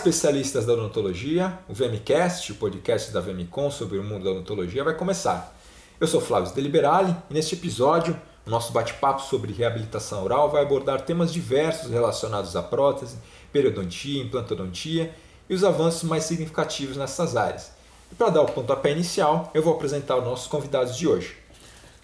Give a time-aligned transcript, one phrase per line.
[0.00, 4.94] especialistas da odontologia, o VMcast, o podcast da VMcom sobre o mundo da odontologia, vai
[4.94, 5.54] começar.
[6.00, 11.02] Eu sou Flávio Deliberali e neste episódio o nosso bate-papo sobre reabilitação oral vai abordar
[11.02, 13.18] temas diversos relacionados à prótese,
[13.52, 15.14] periodontia, implantodontia
[15.50, 17.70] e os avanços mais significativos nessas áreas.
[18.10, 21.36] E para dar o pontapé inicial, eu vou apresentar os nossos convidados de hoje.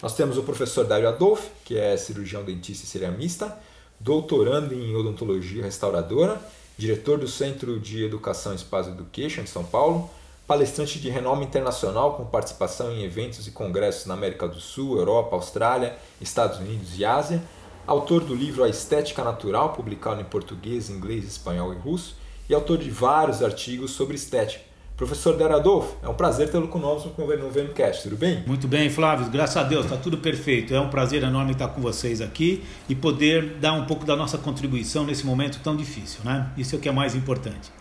[0.03, 3.57] Nós temos o professor Dário Adolfo, que é cirurgião dentista e ceramista,
[3.99, 6.39] doutorando em odontologia restauradora,
[6.77, 10.09] diretor do Centro de Educação Espaço Education de São Paulo,
[10.45, 15.35] palestrante de renome internacional com participação em eventos e congressos na América do Sul, Europa,
[15.35, 17.41] Austrália, Estados Unidos e Ásia,
[17.85, 22.15] autor do livro A Estética Natural, publicado em português, inglês, espanhol e russo,
[22.47, 24.66] e autor de vários artigos sobre estética.
[24.97, 28.43] Professor Deradolfo, é um prazer tê-lo conosco no VMcast, tudo bem?
[28.47, 30.73] Muito bem, Flávio, graças a Deus, está tudo perfeito.
[30.73, 34.39] É um prazer enorme estar com vocês aqui e poder dar um pouco da nossa
[34.39, 36.51] contribuição nesse momento tão difícil, né?
[36.57, 37.71] Isso é o que é mais importante.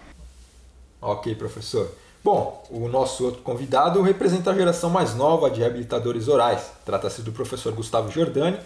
[1.00, 1.90] Ok, professor.
[2.22, 6.70] Bom, o nosso outro convidado representa a geração mais nova de reabilitadores orais.
[6.84, 8.58] Trata-se do professor Gustavo Giordani,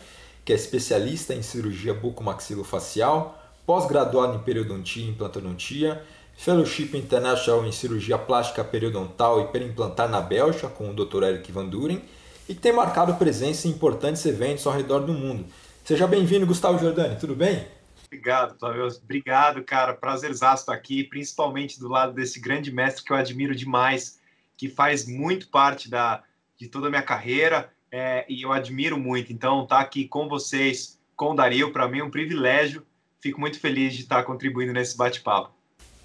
[0.44, 6.02] que é especialista em cirurgia bucomaxilofacial, pós-graduado em periodontia e implantodontia,
[6.40, 11.22] Fellowship International em Cirurgia Plástica Periodontal e Perimplantar na Bélgica, com o Dr.
[11.24, 12.00] Eric Van Duren,
[12.48, 15.44] e que tem marcado presença em importantes eventos ao redor do mundo.
[15.84, 17.66] Seja bem-vindo, Gustavo Giordani, tudo bem?
[18.06, 18.88] Obrigado, Flávio.
[19.04, 19.92] Obrigado, cara.
[19.92, 24.18] Prazerzaço estar aqui, principalmente do lado desse grande mestre que eu admiro demais,
[24.56, 26.22] que faz muito parte da,
[26.56, 29.30] de toda a minha carreira é, e eu admiro muito.
[29.30, 32.82] Então, estar tá aqui com vocês, com o Dario, para mim é um privilégio.
[33.20, 35.59] Fico muito feliz de estar contribuindo nesse bate-papo.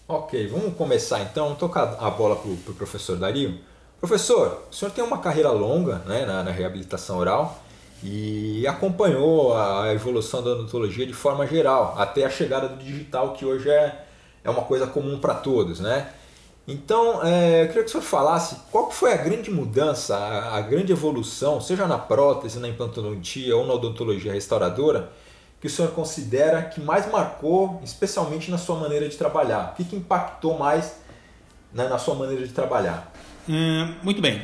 [0.07, 1.55] Ok, vamos começar então.
[1.55, 3.57] Tocar a bola para o pro professor Dario.
[3.99, 7.59] Professor, o senhor tem uma carreira longa né, na, na, reabilitação oral
[8.03, 13.43] e acompanhou a evolução da odontologia de forma geral, até a chegada do digital, que
[13.45, 14.05] hoje é,
[14.43, 15.79] é uma coisa comum para todos.
[15.79, 16.07] Né?
[16.67, 20.61] Então, é, eu queria que o senhor falasse qual foi a grande mudança, a, a
[20.61, 25.11] grande evolução, seja na prótese, na implantodontia ou na odontologia restauradora,
[25.65, 29.71] que o senhor considera que mais marcou, especialmente na sua maneira de trabalhar?
[29.71, 30.97] O que, que impactou mais
[31.73, 33.11] né, na sua maneira de trabalhar?
[33.49, 34.43] Hum, muito bem.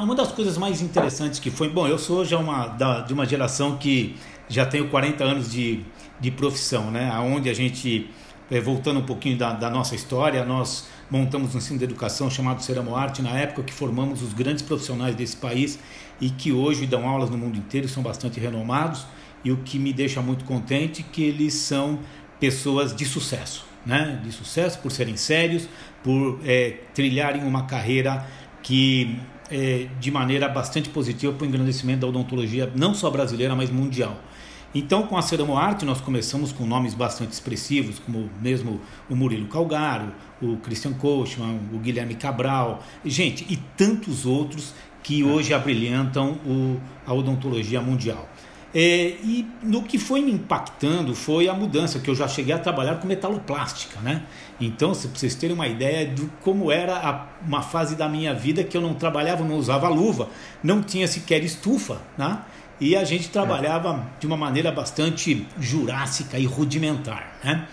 [0.00, 3.26] uma das coisas mais interessantes que foi, bom, eu sou já uma da, de uma
[3.26, 4.16] geração que
[4.48, 5.84] já tenho 40 anos de,
[6.20, 7.12] de profissão, né?
[7.18, 8.08] Onde a gente,
[8.48, 12.62] é, voltando um pouquinho da, da nossa história, nós montamos um ensino de educação chamado
[12.62, 15.80] Ceramo Arte na época que formamos os grandes profissionais desse país
[16.20, 19.04] e que hoje dão aulas no mundo inteiro, são bastante renomados
[19.44, 22.00] e o que me deixa muito contente é que eles são
[22.40, 24.20] pessoas de sucesso, né?
[24.22, 25.68] De sucesso por serem sérios,
[26.02, 28.26] por é, trilharem uma carreira
[28.62, 29.18] que
[29.50, 34.20] é, de maneira bastante positiva para o engrandecimento da odontologia não só brasileira, mas mundial.
[34.74, 38.78] Então, com a Ceramo Arte, nós começamos com nomes bastante expressivos, como mesmo
[39.08, 40.12] o Murilo Calgaro,
[40.42, 47.14] o Christian Kochman, o Guilherme Cabral, gente, e tantos outros que hoje abrilhantam o, a
[47.14, 48.28] odontologia mundial.
[48.74, 52.58] É, e no que foi me impactando foi a mudança, que eu já cheguei a
[52.58, 54.24] trabalhar com metaloplástica, né?
[54.60, 58.62] Então, se vocês terem uma ideia de como era a, uma fase da minha vida
[58.62, 60.28] que eu não trabalhava, não usava luva,
[60.62, 62.40] não tinha sequer estufa, né?
[62.80, 67.66] E a gente trabalhava de uma maneira bastante jurássica e rudimentar, né?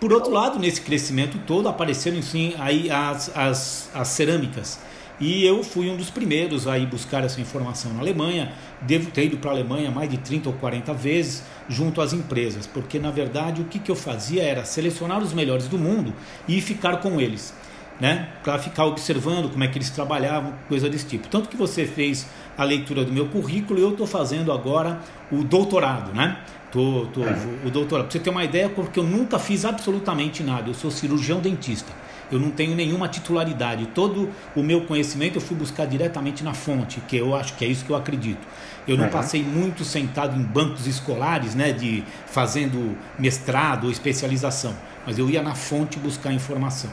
[0.00, 4.80] Por outro lado, nesse crescimento todo, apareceram sim aí as, as, as cerâmicas,
[5.20, 8.52] e eu fui um dos primeiros a ir buscar essa informação na Alemanha.
[8.82, 12.66] Devo ter ido para a Alemanha mais de 30 ou 40 vezes junto às empresas,
[12.66, 16.14] porque na verdade o que, que eu fazia era selecionar os melhores do mundo
[16.46, 17.52] e ficar com eles,
[18.00, 18.28] né?
[18.44, 21.26] Para ficar observando como é que eles trabalhavam, coisa desse tipo.
[21.26, 25.00] Tanto que você fez a leitura do meu currículo e eu estou fazendo agora
[25.32, 26.38] o doutorado, né?
[26.70, 27.36] Tô, tô, é.
[27.64, 28.04] o doutorado.
[28.06, 30.70] Para você ter uma ideia, porque eu nunca fiz absolutamente nada.
[30.70, 31.92] Eu sou cirurgião dentista
[32.30, 33.86] eu não tenho nenhuma titularidade.
[33.94, 37.68] Todo o meu conhecimento eu fui buscar diretamente na fonte, que eu acho que é
[37.68, 38.46] isso que eu acredito.
[38.86, 39.10] Eu não uhum.
[39.10, 44.74] passei muito sentado em bancos escolares, né, de fazendo mestrado ou especialização,
[45.06, 46.90] mas eu ia na fonte buscar informação.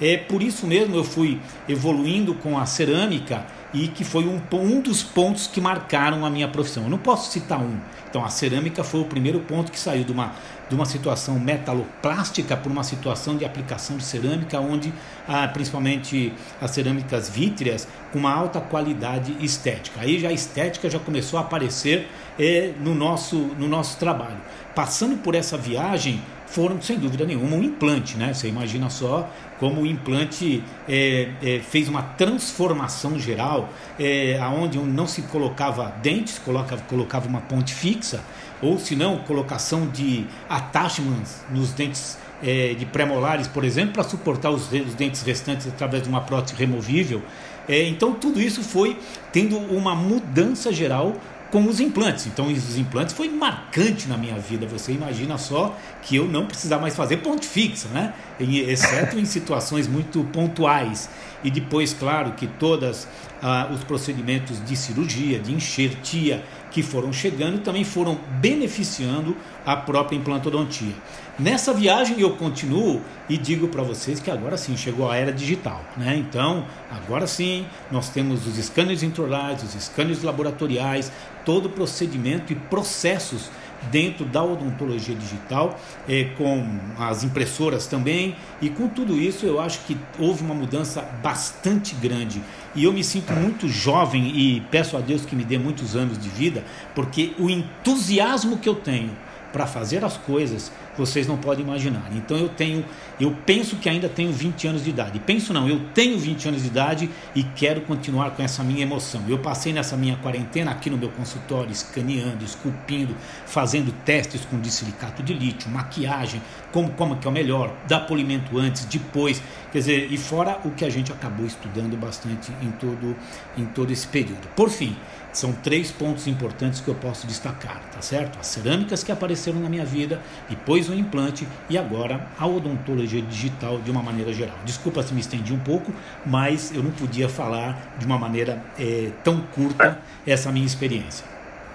[0.00, 3.44] É por isso mesmo eu fui evoluindo com a cerâmica
[3.74, 6.84] e que foi um, um dos pontos que marcaram a minha profissão.
[6.84, 7.78] Eu não posso citar um.
[8.08, 10.32] Então a cerâmica foi o primeiro ponto que saiu de uma
[10.68, 14.92] de uma situação metaloplástica para uma situação de aplicação de cerâmica, onde
[15.26, 20.00] ah, principalmente as cerâmicas vítreas com uma alta qualidade estética.
[20.00, 24.38] Aí já a estética já começou a aparecer eh, no, nosso, no nosso trabalho.
[24.74, 28.32] Passando por essa viagem, foram sem dúvida nenhuma um implante, né?
[28.32, 29.28] Você imagina só
[29.58, 33.68] como o implante é, é, fez uma transformação geral,
[33.98, 38.22] é, aonde não se colocava dentes, colocava, colocava uma ponte fixa
[38.60, 44.50] ou se não, colocação de attachments nos dentes é, de pré-molares, por exemplo, para suportar
[44.50, 47.22] os, os, dentes restantes através de uma prótese removível.
[47.68, 48.98] É, então tudo isso foi
[49.32, 51.14] tendo uma mudança geral
[51.50, 52.26] com os implantes.
[52.26, 54.66] Então, os implantes foi marcante na minha vida.
[54.66, 58.12] Você imagina só que eu não precisava mais fazer ponte fixa, né?
[58.38, 61.08] exceto em situações muito pontuais.
[61.42, 63.08] E depois, claro, que todos
[63.40, 70.16] ah, os procedimentos de cirurgia, de enxertia que foram chegando também foram beneficiando a própria
[70.16, 70.94] implantodontia.
[71.38, 75.84] Nessa viagem eu continuo e digo para vocês que agora sim chegou a era digital,
[75.96, 76.16] né?
[76.16, 81.12] Então, agora sim, nós temos os scanners intraorais, os scanners laboratoriais,
[81.44, 83.50] todo o procedimento e processos
[83.90, 86.66] dentro da odontologia digital, eh, com
[86.98, 92.42] as impressoras também, e com tudo isso eu acho que houve uma mudança bastante grande.
[92.74, 96.18] E eu me sinto muito jovem e peço a Deus que me dê muitos anos
[96.18, 96.64] de vida,
[96.94, 99.10] porque o entusiasmo que eu tenho
[99.52, 102.10] para fazer as coisas vocês não podem imaginar.
[102.12, 102.84] Então eu tenho,
[103.20, 105.18] eu penso que ainda tenho 20 anos de idade.
[105.20, 109.22] Penso não, eu tenho 20 anos de idade e quero continuar com essa minha emoção.
[109.28, 113.14] Eu passei nessa minha quarentena aqui no meu consultório, escaneando, esculpindo,
[113.46, 116.42] fazendo testes com disilicato de lítio, maquiagem,
[116.72, 119.40] como, como que é o melhor, dar polimento antes, depois,
[119.70, 123.16] quer dizer, e fora o que a gente acabou estudando bastante em todo,
[123.56, 124.48] em todo esse período.
[124.54, 124.96] Por fim,
[125.38, 128.40] são três pontos importantes que eu posso destacar, tá certo?
[128.40, 133.78] As cerâmicas que apareceram na minha vida, depois o implante e agora a odontologia digital
[133.78, 134.56] de uma maneira geral.
[134.64, 135.92] Desculpa se me estendi um pouco,
[136.26, 141.24] mas eu não podia falar de uma maneira é, tão curta essa minha experiência.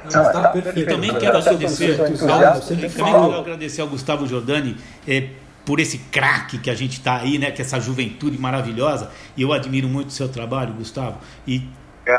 [0.03, 4.75] Não, tá perfeito, e também quero agradecer, ao, também quero agradecer ao Gustavo Giordani
[5.07, 5.29] é,
[5.63, 7.49] por esse craque que a gente está aí, né?
[7.49, 9.09] Que essa juventude maravilhosa.
[9.37, 11.19] E eu admiro muito o seu trabalho, Gustavo.
[11.47, 11.65] E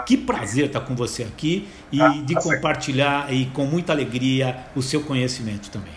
[0.07, 4.65] que prazer estar com você aqui e ah, de tá compartilhar e com muita alegria
[4.75, 5.93] o seu conhecimento também.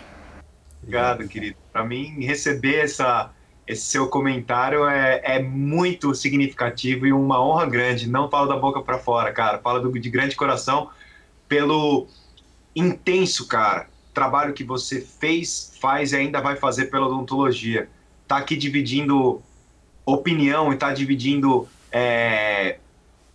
[0.82, 1.56] Obrigado, querido.
[1.72, 3.30] Para mim, receber essa,
[3.66, 8.08] esse seu comentário é, é, muito significativo e uma honra grande.
[8.08, 9.58] Não falo da boca para fora, cara.
[9.58, 10.90] Falo do, de grande coração
[11.46, 12.06] pelo
[12.74, 17.88] intenso, cara, trabalho que você fez, faz e ainda vai fazer pela odontologia.
[18.26, 19.42] Tá aqui dividindo
[20.04, 22.78] opinião e tá dividindo é,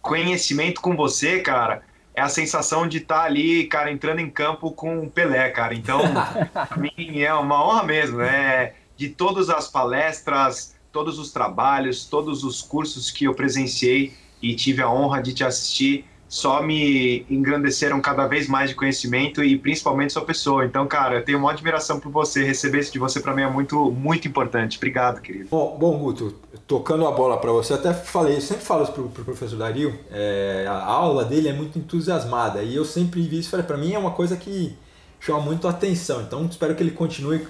[0.04, 1.82] conhecimento com você, cara,
[2.14, 5.74] é a sensação de estar tá ali, cara, entrando em campo com o Pelé, cara.
[5.74, 6.02] Então,
[6.54, 8.74] pra mim é uma honra mesmo, né?
[8.96, 14.82] De todas as palestras, todos os trabalhos, todos os cursos que eu presenciei e tive
[14.82, 20.14] a honra de te assistir, só me engrandeceram cada vez mais de conhecimento e principalmente
[20.14, 20.66] sua pessoa.
[20.66, 22.44] Então, cara, eu tenho uma admiração por você.
[22.44, 24.78] Receber isso de você para mim é muito, muito importante.
[24.78, 25.48] Obrigado, querido.
[25.50, 26.36] Bom, bom Guto,
[26.68, 30.00] tocando a bola para você, até falei, eu sempre falo isso pro, pro professor Dario,
[30.12, 34.00] é, a aula dele é muito entusiasmada e eu sempre vi isso, para mim é
[34.00, 34.76] uma coisa que
[35.20, 36.22] chama muito atenção.
[36.22, 37.48] Então, espero que ele continue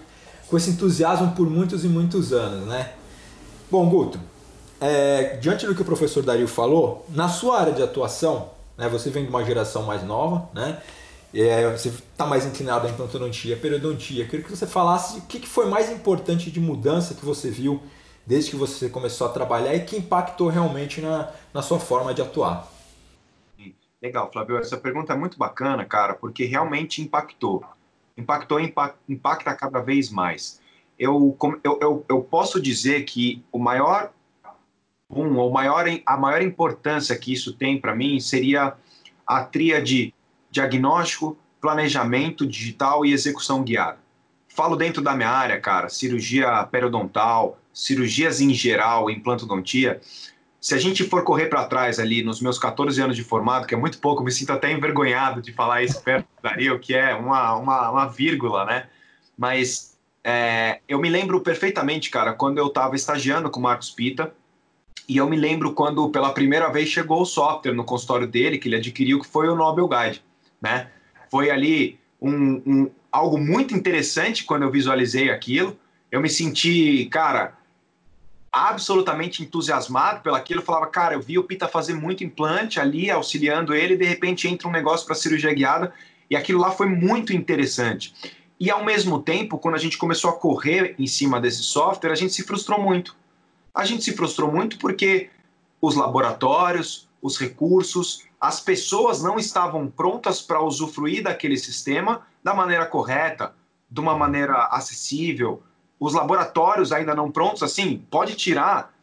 [0.47, 2.93] com esse entusiasmo por muitos e muitos anos, né?
[3.69, 4.19] Bom, Guto,
[4.79, 8.87] é, diante do que o professor Dario falou, na sua área de atuação, né?
[8.89, 10.79] Você vem de uma geração mais nova, né?
[11.33, 14.25] É, você está mais inclinado à implantodontia, periodontia.
[14.25, 17.81] Queria que você falasse o que, que foi mais importante de mudança que você viu
[18.25, 22.21] desde que você começou a trabalhar e que impactou realmente na, na sua forma de
[22.21, 22.71] atuar.
[24.01, 24.57] Legal, Flávio.
[24.57, 27.63] Essa pergunta é muito bacana, cara, porque realmente impactou.
[28.17, 28.73] Impactou e
[29.07, 30.61] impacta cada vez mais.
[30.99, 34.11] Eu, eu, eu, eu posso dizer que o maior
[35.09, 38.73] um, ou maior, a maior importância que isso tem para mim seria
[39.25, 40.13] a tríade
[40.49, 44.02] diagnóstico, planejamento digital e execução guiada.
[44.53, 49.99] Falo dentro da minha área, cara, cirurgia periodontal, cirurgias em geral, implantodontia.
[50.61, 53.73] Se a gente for correr para trás ali nos meus 14 anos de formado, que
[53.73, 57.15] é muito pouco, me sinto até envergonhado de falar isso perto do Dario, que é
[57.15, 58.85] uma, uma, uma vírgula, né?
[59.35, 64.35] Mas é, eu me lembro perfeitamente, cara, quando eu estava estagiando com o Marcos Pita,
[65.09, 68.67] e eu me lembro quando pela primeira vez chegou o software no consultório dele, que
[68.67, 70.23] ele adquiriu, que foi o Nobel Guide,
[70.61, 70.91] né?
[71.31, 75.79] Foi ali um, um, algo muito interessante quando eu visualizei aquilo.
[76.11, 77.55] Eu me senti, cara,
[78.51, 80.59] absolutamente entusiasmado pelaquilo.
[80.59, 84.05] Eu falava, cara, eu vi o Pita fazer muito implante ali, auxiliando ele, e de
[84.05, 85.93] repente entra um negócio para cirurgia guiada,
[86.29, 88.13] e aquilo lá foi muito interessante.
[88.59, 92.15] E ao mesmo tempo, quando a gente começou a correr em cima desse software, a
[92.15, 93.15] gente se frustrou muito
[93.73, 95.29] a gente se frustrou muito porque
[95.81, 102.85] os laboratórios, os recursos, as pessoas não estavam prontas para usufruir daquele sistema da maneira
[102.85, 103.55] correta,
[103.89, 105.63] de uma maneira acessível.
[105.97, 108.93] Os laboratórios ainda não prontos, assim, pode tirar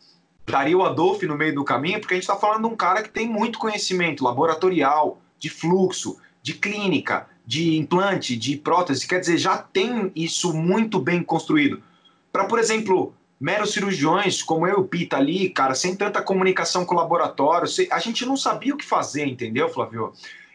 [0.44, 3.08] Dario Adolfo no meio do caminho, porque a gente está falando de um cara que
[3.08, 9.56] tem muito conhecimento laboratorial, de fluxo, de clínica, de implante, de prótese, quer dizer, já
[9.56, 11.82] tem isso muito bem construído.
[12.30, 16.84] para, por exemplo, meros cirurgiões como eu e o Pita ali, cara, sem tanta comunicação
[16.84, 20.12] com o laboratório, a gente não sabia o que fazer, entendeu, Flávio?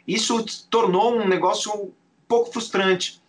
[0.07, 1.91] Isso tornou um negócio um
[2.27, 3.19] pouco frustrante.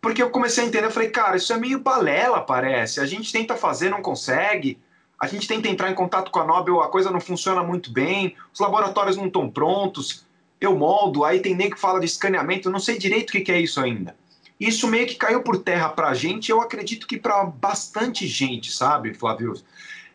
[0.00, 3.00] Porque eu comecei a entender, eu falei, cara, isso é meio balela, parece.
[3.00, 4.78] A gente tenta fazer, não consegue.
[5.18, 8.36] A gente tenta entrar em contato com a Nobel, a coisa não funciona muito bem,
[8.52, 10.24] os laboratórios não estão prontos.
[10.60, 13.50] Eu moldo, aí tem nem que fala de escaneamento, eu não sei direito o que
[13.50, 14.14] é isso ainda.
[14.58, 18.70] Isso meio que caiu por terra para a gente, eu acredito que para bastante gente,
[18.70, 19.54] sabe, Flávio?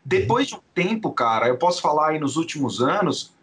[0.04, 3.34] Depois de um tempo, cara, eu posso falar aí nos últimos anos,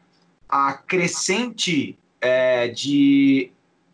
[0.49, 3.51] a crescente é, de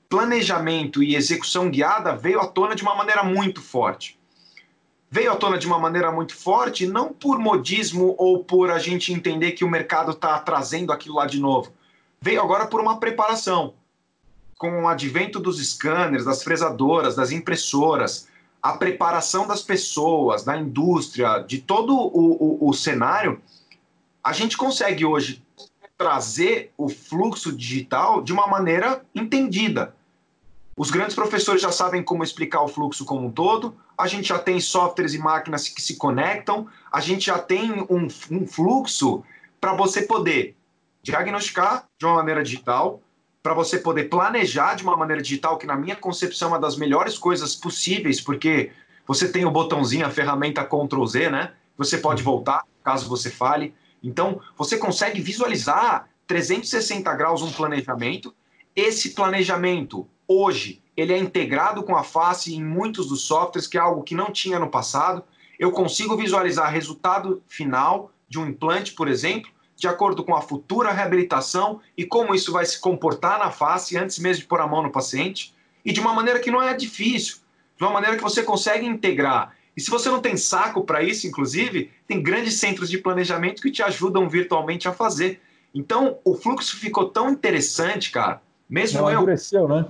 [0.08, 4.18] planejamento e execução guiada veio à tona de uma maneira muito forte.
[5.10, 9.12] Veio à tona de uma maneira muito forte, não por modismo ou por a gente
[9.12, 11.72] entender que o mercado está trazendo aquilo lá de novo.
[12.20, 13.74] Veio agora por uma preparação
[14.62, 18.28] com o advento dos scanners, das fresadoras, das impressoras,
[18.62, 23.42] a preparação das pessoas, da indústria, de todo o, o, o cenário,
[24.22, 25.42] a gente consegue hoje
[25.98, 29.96] trazer o fluxo digital de uma maneira entendida.
[30.76, 34.38] Os grandes professores já sabem como explicar o fluxo como um todo, a gente já
[34.38, 39.24] tem softwares e máquinas que se conectam, a gente já tem um, um fluxo
[39.60, 40.54] para você poder
[41.02, 43.02] diagnosticar de uma maneira digital,
[43.42, 46.76] para você poder planejar de uma maneira digital, que na minha concepção é uma das
[46.76, 48.70] melhores coisas possíveis, porque
[49.06, 51.52] você tem o botãozinho, a ferramenta Ctrl Z, né?
[51.76, 53.74] Você pode voltar caso você fale.
[54.02, 58.34] Então, você consegue visualizar 360 graus um planejamento.
[58.74, 63.80] Esse planejamento, hoje, ele é integrado com a face em muitos dos softwares, que é
[63.80, 65.22] algo que não tinha no passado.
[65.58, 69.50] Eu consigo visualizar resultado final de um implante, por exemplo,
[69.82, 74.16] de acordo com a futura reabilitação e como isso vai se comportar na face antes
[74.20, 75.52] mesmo de pôr a mão no paciente,
[75.84, 77.38] e de uma maneira que não é difícil,
[77.76, 79.56] de uma maneira que você consegue integrar.
[79.76, 83.72] E se você não tem saco para isso, inclusive, tem grandes centros de planejamento que
[83.72, 85.42] te ajudam virtualmente a fazer.
[85.74, 88.40] Então, o fluxo ficou tão interessante, cara.
[88.70, 89.16] Mesmo não, eu.
[89.18, 89.84] Amadureceu, né?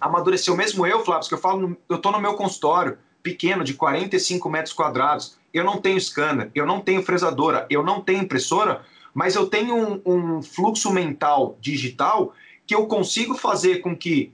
[0.00, 0.56] Amadureceu.
[0.56, 4.72] Mesmo eu, Flávio, que eu falo, eu estou no meu consultório, pequeno, de 45 metros
[4.72, 5.36] quadrados.
[5.52, 8.82] Eu não tenho scanner, eu não tenho fresadora, eu não tenho impressora,
[9.16, 12.34] mas eu tenho um, um fluxo mental digital
[12.66, 14.30] que eu consigo fazer com que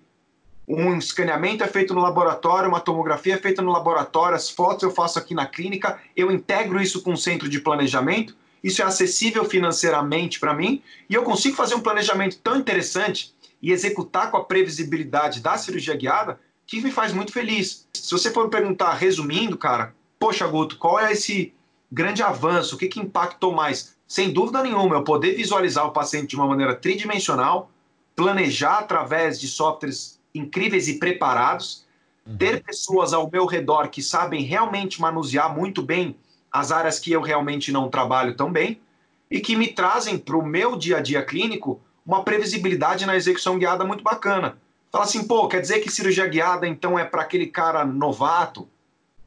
[0.66, 4.90] um escaneamento é feito no laboratório, uma tomografia é feita no laboratório, as fotos eu
[4.90, 9.44] faço aqui na clínica, eu integro isso com o centro de planejamento, isso é acessível
[9.44, 14.44] financeiramente para mim, e eu consigo fazer um planejamento tão interessante e executar com a
[14.44, 17.86] previsibilidade da cirurgia guiada que me faz muito feliz.
[17.94, 21.54] Se você for perguntar, resumindo, cara, poxa, Guto, qual é esse
[21.90, 22.74] grande avanço?
[22.74, 23.94] O que, que impactou mais?
[24.12, 27.70] Sem dúvida nenhuma, eu poder visualizar o paciente de uma maneira tridimensional,
[28.14, 31.86] planejar através de softwares incríveis e preparados,
[32.26, 32.36] uhum.
[32.36, 36.14] ter pessoas ao meu redor que sabem realmente manusear muito bem
[36.52, 38.82] as áreas que eu realmente não trabalho tão bem
[39.30, 43.58] e que me trazem para o meu dia a dia clínico uma previsibilidade na execução
[43.58, 44.58] guiada muito bacana.
[44.90, 48.68] Fala assim, pô, quer dizer que cirurgia guiada então é para aquele cara novato,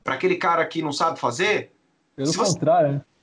[0.04, 1.72] para aquele cara que não sabe fazer?
[2.16, 3.15] Pelo Se contrário, você...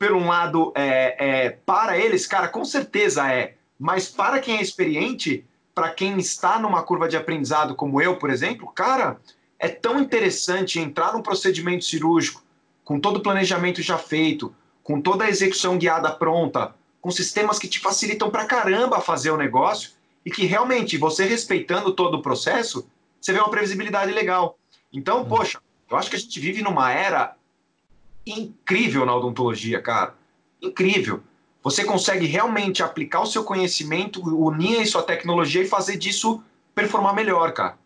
[0.00, 3.56] por um lado, é, é, para eles, cara, com certeza é.
[3.78, 8.30] Mas para quem é experiente, para quem está numa curva de aprendizado como eu, por
[8.30, 9.20] exemplo, cara,
[9.58, 12.42] é tão interessante entrar num procedimento cirúrgico
[12.82, 17.68] com todo o planejamento já feito, com toda a execução guiada pronta, com sistemas que
[17.68, 19.90] te facilitam para caramba fazer o negócio
[20.24, 22.88] e que realmente você respeitando todo o processo,
[23.20, 24.58] você vê uma previsibilidade legal.
[24.90, 25.26] Então, hum.
[25.26, 27.36] poxa, eu acho que a gente vive numa era
[28.30, 30.14] incrível na odontologia, cara.
[30.60, 31.20] Incrível.
[31.62, 36.42] Você consegue realmente aplicar o seu conhecimento, unir isso à tecnologia e fazer disso
[36.74, 37.78] performar melhor, cara.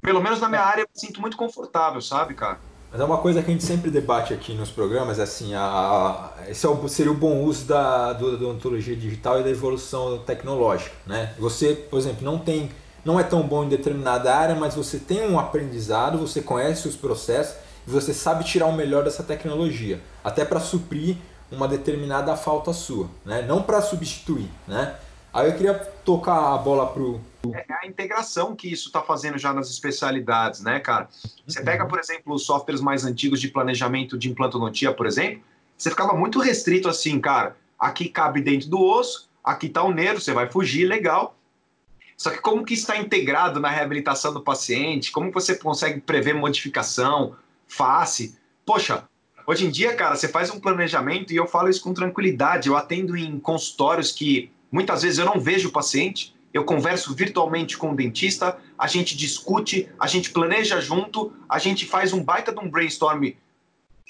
[0.00, 2.58] Pelo menos na minha área eu me sinto muito confortável, sabe, cara?
[2.90, 5.60] Mas é uma coisa que a gente sempre debate aqui nos programas, é assim, a,
[5.60, 10.18] a, esse é o, seria o bom uso da, da odontologia digital e da evolução
[10.18, 11.34] tecnológica, né?
[11.38, 12.70] Você, por exemplo, não tem,
[13.04, 16.96] não é tão bom em determinada área, mas você tem um aprendizado, você conhece os
[16.96, 17.56] processos,
[17.88, 21.16] você sabe tirar o melhor dessa tecnologia, até para suprir
[21.50, 23.42] uma determinada falta sua, né?
[23.42, 24.50] não para substituir.
[24.66, 24.94] Né?
[25.32, 27.20] Aí eu queria tocar a bola pro.
[27.54, 31.08] É a integração que isso está fazendo já nas especialidades, né, cara?
[31.46, 35.42] Você pega, por exemplo, os softwares mais antigos de planejamento de implantodontia, por exemplo,
[35.76, 37.56] você ficava muito restrito assim, cara.
[37.78, 41.36] Aqui cabe dentro do osso, aqui está o nervo, você vai fugir, legal.
[42.16, 45.12] Só que como que está integrado na reabilitação do paciente?
[45.12, 47.36] Como você consegue prever modificação,
[47.68, 48.36] face.
[48.66, 49.08] Poxa,
[49.46, 52.68] hoje em dia, cara, você faz um planejamento e eu falo isso com tranquilidade.
[52.68, 57.76] Eu atendo em consultórios que muitas vezes eu não vejo o paciente, eu converso virtualmente
[57.76, 62.52] com o dentista, a gente discute, a gente planeja junto, a gente faz um baita
[62.52, 63.32] de um brainstorm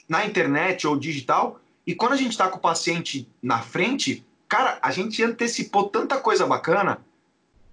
[0.08, 4.78] na internet ou digital, e quando a gente está com o paciente na frente, cara,
[4.80, 7.00] a gente antecipou tanta coisa bacana,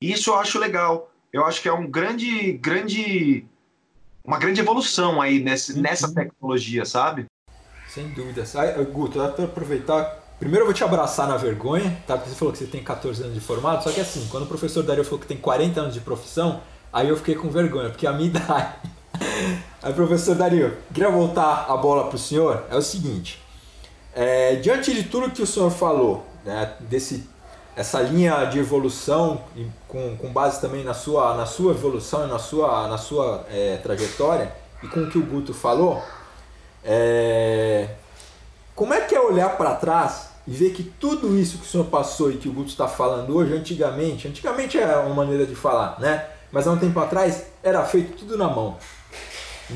[0.01, 1.11] e isso eu acho legal.
[1.31, 3.45] Eu acho que é um grande, grande,
[4.25, 5.81] uma grande evolução aí nesse, uhum.
[5.81, 7.25] nessa tecnologia, sabe?
[7.87, 8.43] Sem dúvida.
[8.91, 10.23] Guto, dá para aproveitar.
[10.39, 12.17] Primeiro eu vou te abraçar na vergonha, tá?
[12.17, 14.47] Porque você falou que você tem 14 anos de formato, só que assim, quando o
[14.47, 18.05] professor Dario falou que tem 40 anos de profissão, aí eu fiquei com vergonha, porque
[18.05, 18.75] a minha idade.
[19.81, 22.65] Aí, professor Dario, queria voltar a bola para o senhor.
[22.69, 23.41] É o seguinte:
[24.13, 27.29] é, diante de tudo que o senhor falou, né, desse,
[27.75, 29.41] essa linha de evolução,
[29.87, 33.77] com, com base também na sua, na sua evolução e na sua, na sua é,
[33.77, 34.51] trajetória,
[34.81, 36.01] e com o que o Guto falou,
[36.83, 37.89] é,
[38.73, 41.85] como é que é olhar para trás e ver que tudo isso que o senhor
[41.85, 45.99] passou e que o Guto está falando hoje, antigamente, antigamente é uma maneira de falar,
[45.99, 46.27] né?
[46.51, 48.77] Mas há um tempo atrás era feito tudo na mão.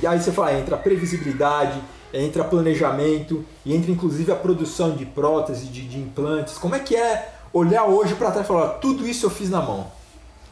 [0.02, 1.82] E aí você fala, entra previsibilidade,
[2.14, 6.58] entra planejamento e entra inclusive a produção de prótese, de, de implantes.
[6.58, 9.62] Como é que é olhar hoje para trás e falar, tudo isso eu fiz na
[9.62, 9.92] mão?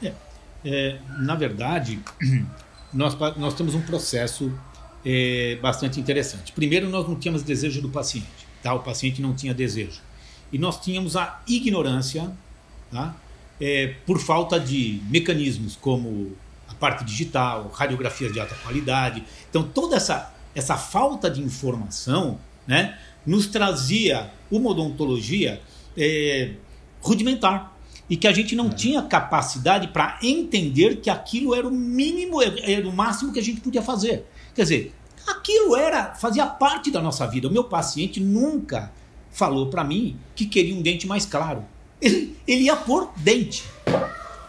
[0.03, 0.13] É,
[0.65, 1.99] é, na verdade,
[2.93, 4.51] nós, nós temos um processo
[5.05, 6.51] é, bastante interessante.
[6.51, 8.73] Primeiro, nós não tínhamos desejo do paciente, tá?
[8.73, 10.01] o paciente não tinha desejo.
[10.51, 12.31] E nós tínhamos a ignorância
[12.91, 13.15] tá?
[13.59, 16.35] É, por falta de mecanismos como
[16.67, 19.23] a parte digital, radiografias de alta qualidade.
[19.49, 25.61] Então, toda essa essa falta de informação né, nos trazia uma odontologia
[25.95, 26.53] é,
[27.07, 27.75] rudimentar
[28.09, 28.69] e que a gente não é.
[28.69, 33.61] tinha capacidade para entender que aquilo era o mínimo, era o máximo que a gente
[33.61, 34.25] podia fazer.
[34.55, 34.93] Quer dizer,
[35.25, 37.47] aquilo era fazia parte da nossa vida.
[37.47, 38.91] O meu paciente nunca
[39.31, 41.65] falou para mim que queria um dente mais claro.
[42.01, 43.63] Ele, ele ia pôr dente.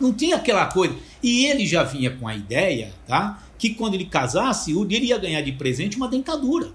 [0.00, 0.95] Não tinha aquela coisa.
[1.23, 3.43] E ele já vinha com a ideia, tá?
[3.59, 6.71] que quando ele casasse, ele ia ganhar de presente uma dentadura.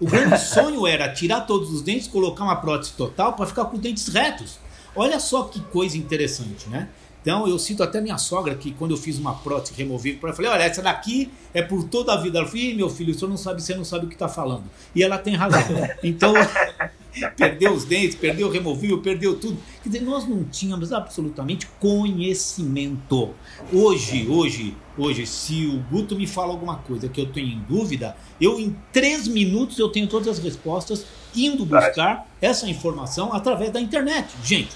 [0.00, 3.76] O grande sonho era tirar todos os dentes, colocar uma prótese total para ficar com
[3.76, 4.58] os dentes retos.
[4.98, 6.88] Olha só que coisa interessante, né?
[7.22, 10.50] Então eu sinto até minha sogra que quando eu fiz uma prótese removível, eu falei,
[10.50, 12.38] olha, essa daqui é por toda a vida.
[12.38, 14.64] Ela falou, meu filho, o senhor não sabe, você não sabe o que está falando.
[14.92, 15.60] E ela tem razão.
[16.02, 16.32] Então
[17.36, 19.56] perdeu os dentes, perdeu o removível, perdeu tudo.
[19.84, 23.34] Quer dizer, nós não tínhamos absolutamente conhecimento.
[23.72, 28.16] Hoje, hoje, hoje, se o Guto me fala alguma coisa que eu tenho em dúvida,
[28.40, 31.04] eu em três minutos eu tenho todas as respostas
[31.36, 34.28] indo buscar essa informação através da internet.
[34.42, 34.70] Gente,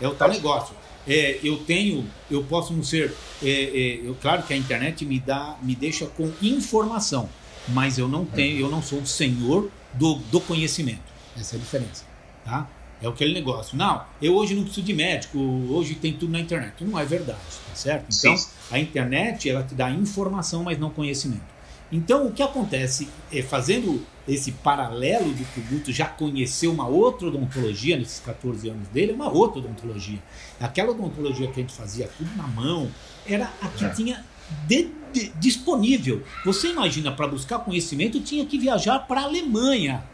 [0.00, 0.74] é o tal negócio.
[1.06, 5.18] É, eu tenho, eu posso não ser, é, é, eu, claro que a internet me
[5.18, 7.28] dá, me deixa com informação,
[7.68, 11.00] mas eu não tenho, eu não sou o senhor do, do conhecimento.
[11.38, 12.04] Essa é a diferença,
[12.44, 12.68] tá?
[13.00, 13.76] É aquele negócio.
[13.76, 15.38] Não, eu hoje não preciso de médico,
[15.70, 16.84] hoje tem tudo na internet.
[16.84, 18.06] Não é verdade, tá certo?
[18.12, 18.48] Então, Sim.
[18.70, 21.57] a internet, ela te dá informação, mas não conhecimento.
[21.90, 26.86] Então, o que acontece é fazendo esse paralelo de que o Guto já conheceu uma
[26.86, 30.18] outra odontologia nesses 14 anos dele, é uma outra odontologia.
[30.60, 32.90] Aquela odontologia que a gente fazia tudo na mão,
[33.26, 33.88] era a que é.
[33.88, 34.24] tinha
[34.66, 36.22] de, de, disponível.
[36.44, 40.04] Você imagina, para buscar conhecimento, tinha que viajar para a Alemanha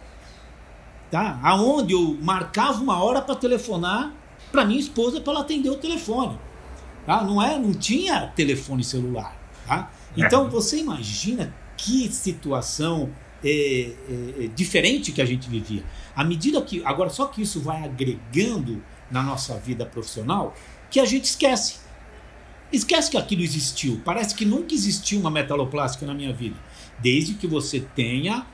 [1.15, 1.39] tá?
[1.45, 4.13] Aonde eu marcava uma hora para telefonar
[4.51, 6.37] para minha esposa para ela atender o telefone,
[7.07, 7.23] tá?
[7.23, 9.93] Não é, não tinha telefone celular, tá?
[10.17, 13.11] Então você imagina que situação
[13.45, 15.85] é, é, é, diferente que a gente vivia.
[16.17, 20.55] À medida que agora só que isso vai agregando na nossa vida profissional,
[20.91, 21.81] que a gente esquece.
[22.73, 24.01] Esquece que aquilo existiu.
[24.05, 26.57] Parece que nunca existiu uma metaloplástica na minha vida.
[27.01, 28.47] Desde que você tenha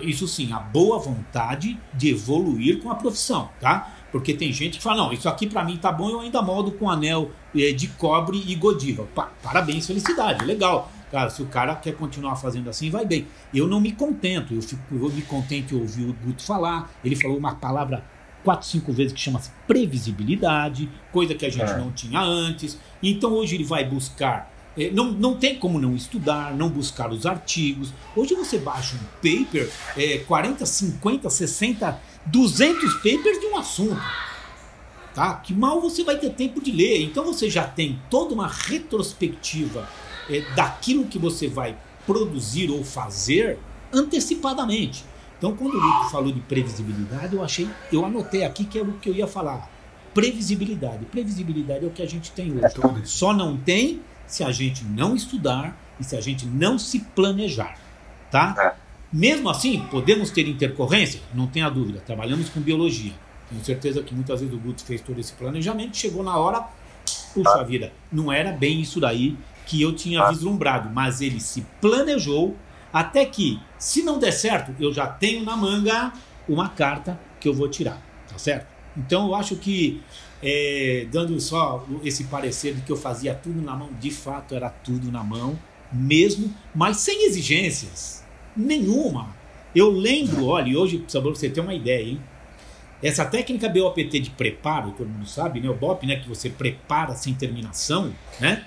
[0.00, 3.92] isso sim, a boa vontade de evoluir com a profissão, tá?
[4.12, 6.72] Porque tem gente que fala, não, isso aqui para mim tá bom, eu ainda moldo
[6.72, 9.04] com anel é, de cobre e godiva.
[9.14, 10.90] Pa parabéns, felicidade, legal.
[11.10, 13.26] Cara, se o cara quer continuar fazendo assim, vai bem.
[13.54, 16.90] Eu não me contento, eu, fico, eu me contento de ouvir o Guto falar.
[17.04, 18.04] Ele falou uma palavra
[18.42, 21.78] quatro, cinco vezes que chama-se previsibilidade, coisa que a gente é.
[21.78, 22.78] não tinha antes.
[23.02, 27.24] Então hoje ele vai buscar é, não, não tem como não estudar, não buscar os
[27.24, 27.92] artigos.
[28.14, 34.02] Hoje você baixa um paper, é, 40, 50, 60, 200 papers de um assunto.
[35.14, 35.36] Tá?
[35.36, 37.02] Que mal você vai ter tempo de ler.
[37.02, 39.88] Então você já tem toda uma retrospectiva
[40.30, 43.58] é, daquilo que você vai produzir ou fazer
[43.92, 45.04] antecipadamente.
[45.38, 48.92] Então, quando o Luto falou de previsibilidade, eu achei, eu anotei aqui que é o
[48.92, 49.70] que eu ia falar.
[50.14, 51.04] Previsibilidade.
[51.06, 52.64] Previsibilidade é o que a gente tem hoje.
[52.64, 57.00] É Só não tem se a gente não estudar e se a gente não se
[57.00, 57.78] planejar,
[58.30, 58.54] tá?
[58.58, 58.86] É.
[59.12, 61.20] Mesmo assim, podemos ter intercorrência?
[61.34, 62.02] Não tenha dúvida.
[62.04, 63.12] Trabalhamos com biologia.
[63.48, 66.66] Tenho certeza que muitas vezes o Guto fez todo esse planejamento, chegou na hora,
[67.32, 67.62] puxa tá.
[67.62, 69.36] vida, não era bem isso daí
[69.66, 70.30] que eu tinha tá.
[70.30, 72.56] vislumbrado, mas ele se planejou,
[72.92, 76.12] Até que, se não der certo, eu já tenho na manga
[76.48, 78.68] uma carta que eu vou tirar, tá certo?
[78.96, 80.00] Então eu acho que,
[80.42, 84.70] é, dando só esse parecer de que eu fazia tudo na mão, de fato era
[84.70, 85.58] tudo na mão,
[85.92, 88.24] mesmo, mas sem exigências
[88.56, 89.36] nenhuma.
[89.74, 92.20] Eu lembro, olha, hoje, só para você ter uma ideia, hein?
[93.02, 95.68] Essa técnica BOPT de preparo, todo mundo sabe, né?
[95.68, 96.16] O BOP, né?
[96.16, 98.64] Que você prepara sem terminação, né?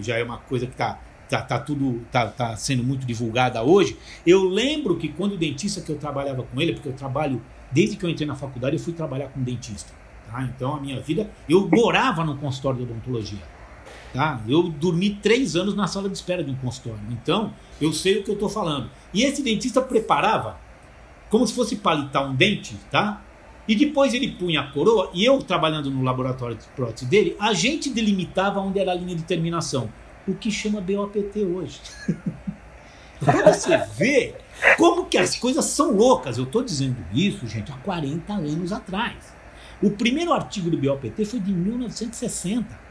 [0.00, 0.98] Já é uma coisa que está
[1.28, 3.96] tá, tá tudo tá, tá sendo muito divulgada hoje.
[4.26, 7.96] Eu lembro que quando o dentista que eu trabalhava com ele, porque eu trabalho desde
[7.96, 9.92] que eu entrei na faculdade, eu fui trabalhar com dentista.
[10.30, 10.42] Tá?
[10.42, 13.42] Então a minha vida, eu morava no consultório de odontologia.
[14.12, 14.40] Tá?
[14.46, 17.00] Eu dormi três anos na sala de espera de um consultório.
[17.10, 18.90] Então eu sei o que eu estou falando.
[19.12, 20.58] E esse dentista preparava
[21.28, 23.20] como se fosse palitar um dente, tá?
[23.66, 27.54] E depois ele punha a coroa, e eu trabalhando no laboratório de prótese dele, a
[27.54, 29.88] gente delimitava onde era a linha de terminação.
[30.28, 31.80] O que chama BOPT hoje.
[33.20, 34.36] Para você ver
[34.76, 36.36] como que as coisas são loucas.
[36.36, 39.34] Eu estou dizendo isso, gente, há 40 anos atrás.
[39.82, 42.84] O primeiro artigo do BOPT foi de 1960.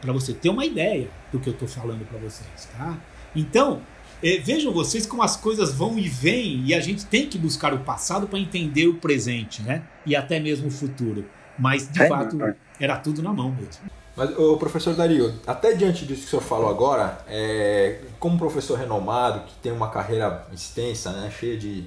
[0.00, 2.98] Para você ter uma ideia do que eu estou falando para vocês, tá?
[3.34, 3.80] Então,
[4.22, 7.74] é, vejam vocês como as coisas vão e vêm e a gente tem que buscar
[7.74, 9.82] o passado para entender o presente, né?
[10.06, 11.24] E até mesmo o futuro.
[11.58, 12.54] Mas, de é, fato, é.
[12.80, 13.82] era tudo na mão mesmo.
[14.16, 18.78] Mas, o professor Dario, até diante disso que o senhor falou agora, é, como professor
[18.78, 21.84] renomado, que tem uma carreira extensa, né, cheia de,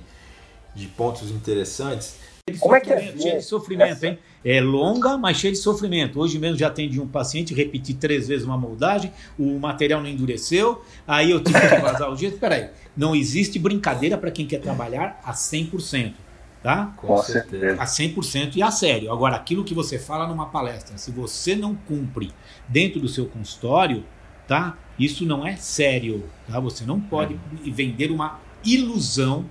[0.73, 2.17] de pontos interessantes,
[2.59, 3.17] como é que é?
[3.17, 4.19] Cheio de sofrimento, hein?
[4.43, 6.19] É longa, mas cheia de sofrimento.
[6.19, 10.83] Hoje mesmo já atendi um paciente, repeti três vezes uma moldagem, o material não endureceu,
[11.07, 12.37] aí eu tive que vazar o gesso.
[12.37, 16.13] Peraí, não existe brincadeira para quem quer trabalhar a 100%.
[16.61, 16.93] Tá?
[16.97, 17.81] Com certeza.
[17.81, 19.11] A 100% e a sério.
[19.11, 22.31] Agora, aquilo que você fala numa palestra, se você não cumpre
[22.67, 24.03] dentro do seu consultório,
[24.47, 24.77] tá?
[24.97, 26.59] Isso não é sério, tá?
[26.59, 27.69] Você não pode é.
[27.71, 29.45] vender uma ilusão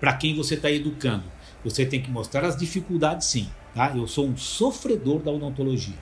[0.00, 1.31] para quem você está educando.
[1.64, 3.48] Você tem que mostrar as dificuldades, sim.
[3.74, 3.96] Tá?
[3.96, 5.96] Eu sou um sofredor da odontologia.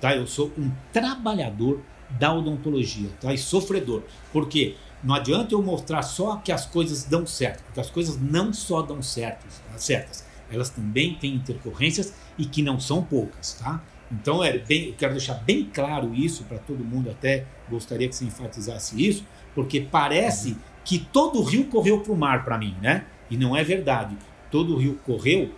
[0.00, 0.14] Tá?
[0.14, 3.08] Eu sou um trabalhador da odontologia.
[3.20, 3.32] Tá?
[3.32, 4.02] E sofredor.
[4.32, 7.62] Porque não adianta eu mostrar só que as coisas dão certo.
[7.64, 10.26] Porque as coisas não só dão certos, certas.
[10.50, 13.54] Elas também têm intercorrências e que não são poucas.
[13.54, 13.82] Tá?
[14.10, 17.10] Então é bem, eu quero deixar bem claro isso para todo mundo.
[17.10, 19.24] Até gostaria que se enfatizasse isso.
[19.54, 22.76] Porque parece que todo o rio correu para o mar para mim.
[22.80, 23.06] né?
[23.30, 24.16] E não é verdade
[24.50, 25.52] todo o rio correu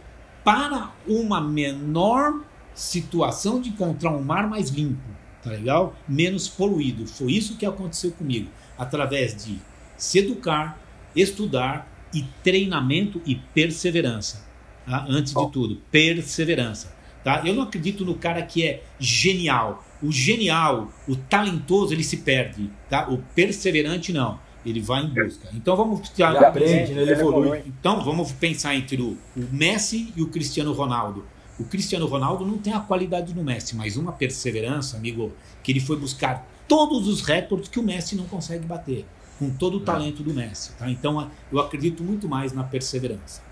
[0.44, 2.42] para uma menor
[2.74, 5.02] situação de encontrar um mar mais limpo,
[5.42, 5.94] tá legal?
[6.08, 7.06] Menos poluído.
[7.06, 9.58] Foi isso que aconteceu comigo, através de
[9.96, 10.80] se educar,
[11.14, 14.44] estudar e treinamento e perseverança.
[14.86, 15.04] Tá?
[15.08, 16.94] Antes de tudo, perseverança.
[17.22, 17.42] Tá?
[17.44, 19.84] Eu não acredito no cara que é genial.
[20.02, 22.70] O genial, o talentoso, ele se perde.
[22.88, 23.08] Tá?
[23.08, 25.48] O perseverante não ele vai em busca.
[25.54, 27.02] Então vamos ele aprende, né?
[27.02, 27.62] ele evolui.
[27.66, 31.24] Então vamos pensar entre o, o, Messi e o Cristiano Ronaldo.
[31.58, 35.80] O Cristiano Ronaldo não tem a qualidade do Messi, mas uma perseverança, amigo, que ele
[35.80, 39.04] foi buscar todos os recordes que o Messi não consegue bater,
[39.38, 40.72] com todo o talento do Messi.
[40.78, 40.90] Tá?
[40.90, 43.42] Então eu acredito muito mais na perseverança.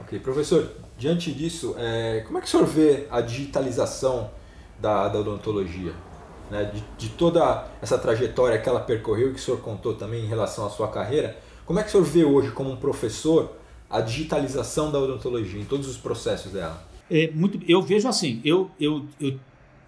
[0.00, 4.30] Ok, professor, diante disso, é, como é que o senhor vê a digitalização
[4.80, 5.92] da, da odontologia?
[6.50, 10.26] Né, de, de, toda essa trajetória que ela percorreu, que o senhor contou também em
[10.26, 13.56] relação à sua carreira, como é que o senhor vê hoje, como um professor,
[13.90, 16.86] a digitalização da odontologia, em todos os processos dela?
[17.10, 19.38] É, muito, eu vejo assim, eu, eu, eu,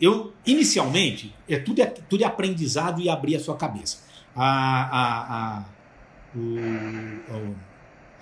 [0.00, 3.98] eu inicialmente, é, tudo, é, tudo é aprendizado e abrir a sua cabeça.
[4.34, 5.64] A, a, a,
[6.36, 7.54] o,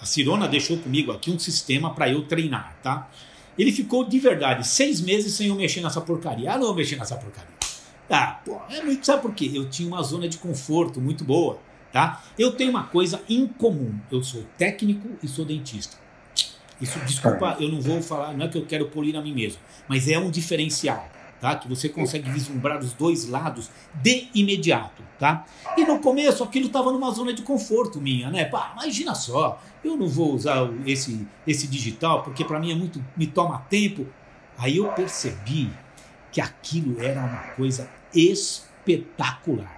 [0.01, 3.11] a Cirona deixou comigo aqui um sistema para eu treinar, tá?
[3.59, 6.53] Ele ficou de verdade seis meses sem eu mexer nessa porcaria.
[6.53, 7.58] Ah, não, eu mexer nessa porcaria.
[8.11, 9.51] Ah, pô, é muito, sabe por quê?
[9.53, 11.59] Eu tinha uma zona de conforto muito boa,
[11.92, 12.23] tá?
[12.38, 13.99] Eu tenho uma coisa incomum.
[14.11, 15.97] Eu sou técnico e sou dentista.
[16.81, 19.61] Isso, desculpa, eu não vou falar, não é que eu quero polir a mim mesmo,
[19.88, 21.09] mas é um diferencial,
[21.40, 21.57] tá?
[21.57, 23.68] Que você consegue vislumbrar os dois lados
[24.01, 25.44] de imediato, tá?
[25.77, 28.44] E no começo aquilo estava numa zona de conforto minha, né?
[28.44, 33.05] Pá, imagina só, eu não vou usar esse esse digital porque para mim é muito
[33.16, 34.07] me toma tempo.
[34.57, 35.71] Aí eu percebi
[36.31, 39.77] que aquilo era uma coisa espetacular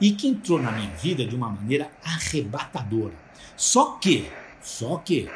[0.00, 3.14] e que entrou na minha vida de uma maneira arrebatadora.
[3.56, 5.28] Só que, só que,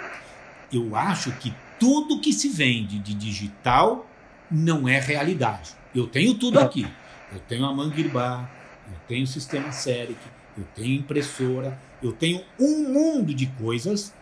[0.73, 4.07] eu acho que tudo que se vende de digital
[4.51, 5.71] não é realidade.
[5.95, 6.87] Eu tenho tudo aqui.
[7.33, 8.51] Eu tenho a Manguirbar,
[8.89, 10.19] eu tenho o sistema Seric,
[10.57, 14.15] eu tenho impressora, eu tenho um mundo de coisas,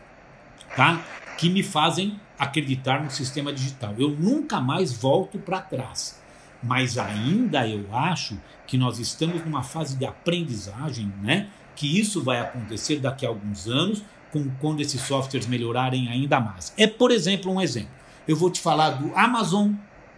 [0.74, 1.04] tá?
[1.38, 3.94] Que me fazem acreditar no sistema digital.
[3.98, 6.20] Eu nunca mais volto para trás
[6.66, 11.48] mas ainda eu acho que nós estamos numa fase de aprendizagem, né?
[11.76, 14.02] que isso vai acontecer daqui a alguns anos,
[14.32, 16.72] com, quando esses softwares melhorarem ainda mais.
[16.76, 17.90] É, por exemplo, um exemplo.
[18.26, 19.72] Eu vou te falar do Amazon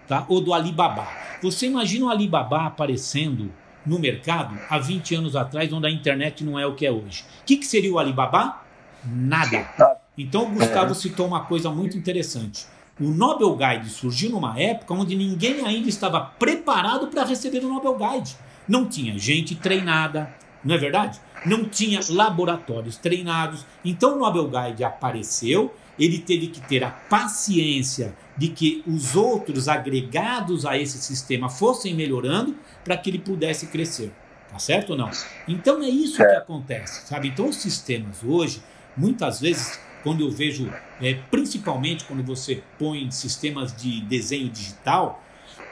[0.06, 0.24] tá?
[0.28, 1.06] ou do Alibaba.
[1.42, 3.52] Você imagina o Alibaba aparecendo
[3.84, 7.24] no mercado há 20 anos atrás, onde a internet não é o que é hoje.
[7.42, 8.62] O que, que seria o Alibaba?
[9.04, 9.68] Nada.
[10.16, 12.66] Então o Gustavo citou uma coisa muito interessante.
[13.00, 17.96] O Nobel Guide surgiu numa época onde ninguém ainda estava preparado para receber o Nobel
[17.96, 18.36] Guide.
[18.66, 20.34] Não tinha gente treinada,
[20.64, 21.20] não é verdade?
[21.46, 23.64] Não tinha laboratórios treinados.
[23.84, 29.68] Então o Nobel Guide apareceu, ele teve que ter a paciência de que os outros
[29.68, 34.12] agregados a esse sistema fossem melhorando para que ele pudesse crescer.
[34.50, 35.10] Tá certo ou não?
[35.46, 37.28] Então é isso que acontece, sabe?
[37.28, 38.62] Então os sistemas hoje,
[38.96, 45.22] muitas vezes, quando eu vejo, é, principalmente quando você põe sistemas de desenho digital,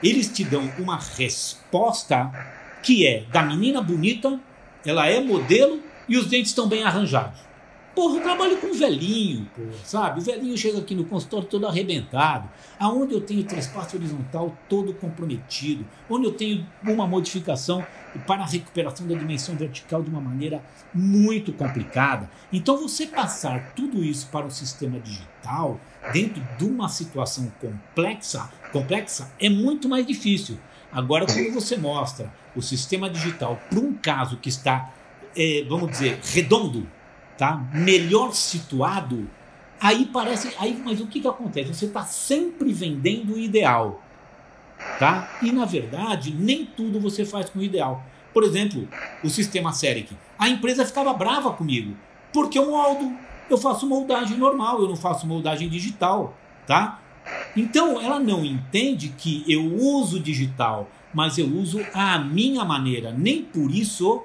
[0.03, 2.31] eles te dão uma resposta
[2.83, 4.39] que é da menina bonita,
[4.85, 7.46] ela é modelo e os dentes estão bem arranjados.
[7.97, 10.19] Porra, eu trabalho com velhinho, porra, sabe?
[10.19, 15.83] O velhinho chega aqui no consultório todo arrebentado, aonde eu tenho trespasse horizontal todo comprometido,
[16.07, 17.83] onde eu tenho uma modificação
[18.27, 22.29] para a recuperação da dimensão vertical de uma maneira muito complicada.
[22.53, 25.79] Então, você passar tudo isso para o sistema digital,
[26.13, 30.59] dentro de uma situação complexa, complexa é muito mais difícil.
[30.91, 34.93] Agora, quando você mostra o sistema digital para um caso que está,
[35.35, 36.87] é, vamos dizer, redondo,
[37.37, 37.63] tá?
[37.73, 39.29] melhor situado,
[39.79, 40.53] aí parece.
[40.59, 41.73] Aí, mas o que, que acontece?
[41.73, 44.01] Você está sempre vendendo o ideal.
[44.99, 45.37] Tá?
[45.41, 48.03] E na verdade, nem tudo você faz com o ideal.
[48.33, 48.87] Por exemplo,
[49.23, 50.15] o sistema CEREC.
[50.37, 51.95] A empresa ficava brava comigo,
[52.31, 53.11] porque eu moldo,
[53.49, 56.99] eu faço moldagem normal, eu não faço moldagem digital, tá?
[57.55, 63.11] Então ela não entende que eu uso digital, mas eu uso a minha maneira.
[63.11, 64.23] Nem por isso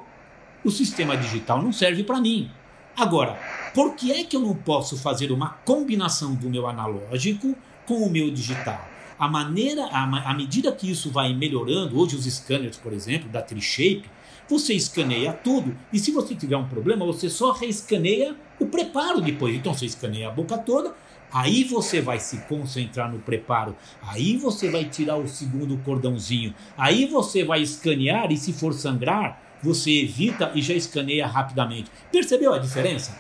[0.65, 2.51] o sistema digital não serve para mim.
[2.97, 3.39] Agora,
[3.75, 8.11] por que é que eu não posso fazer uma combinação do meu analógico com o
[8.11, 8.87] meu digital?
[9.19, 14.05] A maneira, à medida que isso vai melhorando, hoje os scanners, por exemplo, da Trishape,
[14.49, 19.55] você escaneia tudo e se você tiver um problema, você só reescaneia o preparo depois.
[19.55, 20.95] Então você escaneia a boca toda,
[21.33, 27.07] aí você vai se concentrar no preparo, aí você vai tirar o segundo cordãozinho, aí
[27.07, 31.91] você vai escanear e se for sangrar, você evita e já escaneia rapidamente.
[32.11, 33.17] Percebeu a diferença?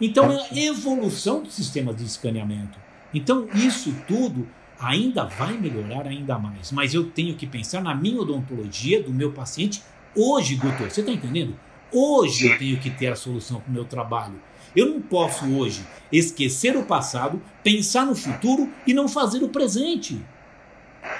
[0.00, 2.78] Então é a evolução do sistema de escaneamento.
[3.12, 4.48] Então isso tudo
[4.80, 9.32] ainda vai melhorar ainda mais, mas eu tenho que pensar na minha odontologia do meu
[9.32, 9.82] paciente
[10.14, 10.90] hoje, doutor.
[10.90, 11.56] Você está entendendo?
[11.92, 14.40] Hoje eu tenho que ter a solução para o meu trabalho.
[14.74, 20.20] Eu não posso hoje esquecer o passado, pensar no futuro e não fazer o presente.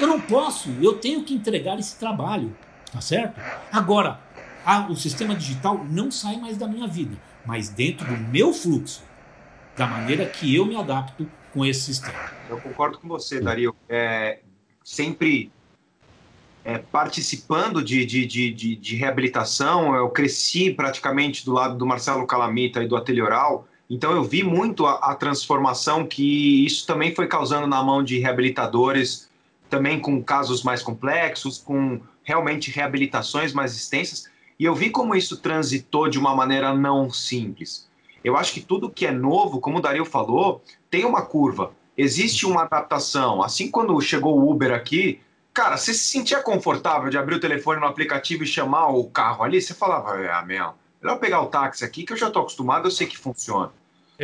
[0.00, 2.57] Eu não posso, eu tenho que entregar esse trabalho,
[2.90, 3.40] tá certo?
[3.70, 4.18] Agora,
[4.64, 9.03] ah, o sistema digital não sai mais da minha vida, mas dentro do meu fluxo,
[9.77, 12.18] da maneira que eu me adapto com esse sistema.
[12.48, 13.74] Eu concordo com você, Dario.
[13.88, 14.40] É,
[14.83, 15.50] sempre
[16.64, 22.83] é, participando de, de, de, de, reabilitação, eu cresci praticamente do lado do Marcelo Calamita
[22.83, 27.66] e do Atelioral, então eu vi muito a, a transformação que isso também foi causando
[27.66, 29.29] na mão de reabilitadores,
[29.68, 34.29] também com casos mais complexos, com realmente reabilitações mais extensas.
[34.59, 37.88] E eu vi como isso transitou de uma maneira não simples.
[38.23, 41.73] Eu acho que tudo que é novo, como o Dario falou, tem uma curva.
[41.97, 43.43] Existe uma adaptação.
[43.43, 45.21] Assim, quando chegou o Uber aqui,
[45.53, 49.45] cara, você se sentia confortável de abrir o telefone no aplicativo e chamar o carro
[49.45, 49.61] ali?
[49.61, 52.90] Você falava, ah, meu, melhor pegar o táxi aqui que eu já estou acostumado, eu
[52.90, 53.71] sei que funciona.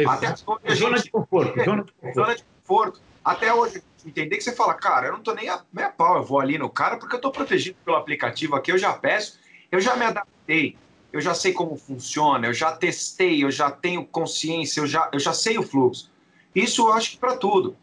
[0.07, 1.65] Até hoje, zona de conforto.
[1.65, 2.15] Zona de conforto.
[2.15, 3.01] Zona de conforto.
[3.23, 6.25] Até hoje, entender que você fala, cara, eu não estou nem a meia pau, eu
[6.25, 9.39] vou ali no cara porque eu estou protegido pelo aplicativo aqui, eu já peço
[9.71, 10.77] eu já me adaptei,
[11.13, 15.21] eu já sei como funciona, eu já testei, eu já tenho consciência, eu já, eu
[15.21, 16.11] já sei o fluxo.
[16.55, 17.77] Isso eu acho que para tudo.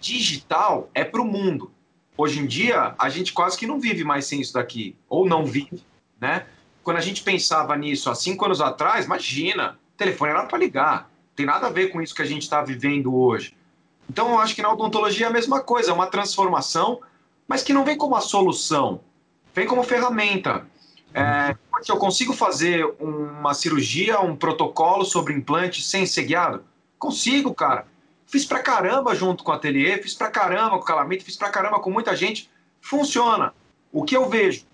[0.00, 1.70] Digital é para o mundo.
[2.16, 5.44] Hoje em dia, a gente quase que não vive mais sem isso daqui, ou não
[5.44, 5.82] vive,
[6.20, 6.46] né?
[6.82, 11.10] Quando a gente pensava nisso há cinco anos atrás, imagina, o telefone era para ligar.
[11.36, 13.54] Tem nada a ver com isso que a gente está vivendo hoje.
[14.08, 17.00] Então, eu acho que na odontologia é a mesma coisa, é uma transformação,
[17.46, 19.00] mas que não vem como a solução
[19.54, 20.66] vem como ferramenta.
[21.12, 21.56] É,
[21.88, 26.64] eu consigo fazer uma cirurgia, um protocolo sobre implante sem ser guiado?
[26.98, 27.86] Consigo, cara.
[28.26, 31.50] Fiz pra caramba junto com o ateliê, fiz pra caramba com o calamito, fiz pra
[31.50, 32.48] caramba com muita gente.
[32.80, 33.52] Funciona.
[33.92, 34.64] O que eu vejo?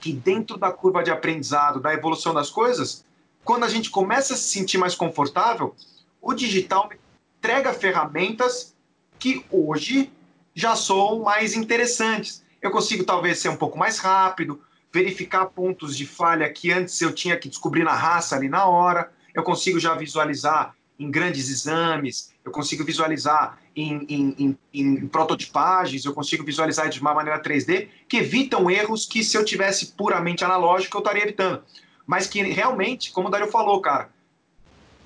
[0.00, 3.04] Que dentro da curva de aprendizado, da evolução das coisas,
[3.44, 5.74] quando a gente começa a se sentir mais confortável,
[6.20, 6.90] o digital
[7.38, 8.74] entrega ferramentas
[9.18, 10.10] que hoje
[10.52, 14.60] já são mais interessantes eu consigo talvez ser um pouco mais rápido,
[14.96, 19.12] verificar pontos de falha que antes eu tinha que descobrir na raça ali na hora.
[19.34, 26.06] Eu consigo já visualizar em grandes exames, eu consigo visualizar em, em, em, em, prototipagens,
[26.06, 30.42] eu consigo visualizar de uma maneira 3D, que evitam erros que se eu tivesse puramente
[30.42, 31.62] analógico eu estaria evitando.
[32.06, 34.08] Mas que realmente, como o Dario falou, cara,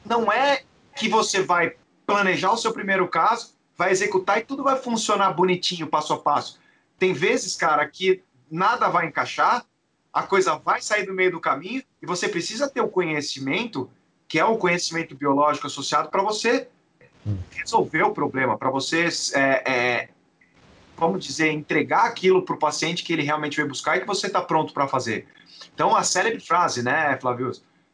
[0.07, 0.63] não é
[0.95, 1.75] que você vai
[2.07, 6.61] planejar o seu primeiro caso, vai executar e tudo vai funcionar bonitinho, passo a passo.
[6.97, 9.65] Tem vezes, cara, que nada vai encaixar,
[10.13, 13.91] a coisa vai sair do meio do caminho e você precisa ter o conhecimento,
[14.27, 16.69] que é o conhecimento biológico associado, para você
[17.53, 20.09] resolver o problema, para você, é, é,
[20.97, 24.27] vamos dizer, entregar aquilo para o paciente que ele realmente veio buscar e que você
[24.27, 25.29] está pronto para fazer.
[25.75, 27.53] Então, a célebre frase, né, Flávio?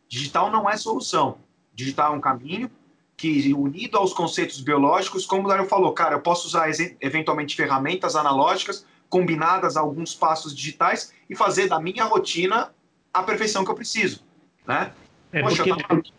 [0.08, 1.38] Digital não é solução.
[1.74, 2.70] Digital é um caminho
[3.16, 6.68] que, unido aos conceitos biológicos, como o Dario falou, cara, eu posso usar
[7.00, 12.70] eventualmente ferramentas analógicas combinadas a alguns passos digitais e fazer da minha rotina
[13.12, 14.22] a perfeição que eu preciso,
[14.66, 14.92] né?
[15.32, 15.82] É Poxa, porque...
[15.82, 16.16] Tá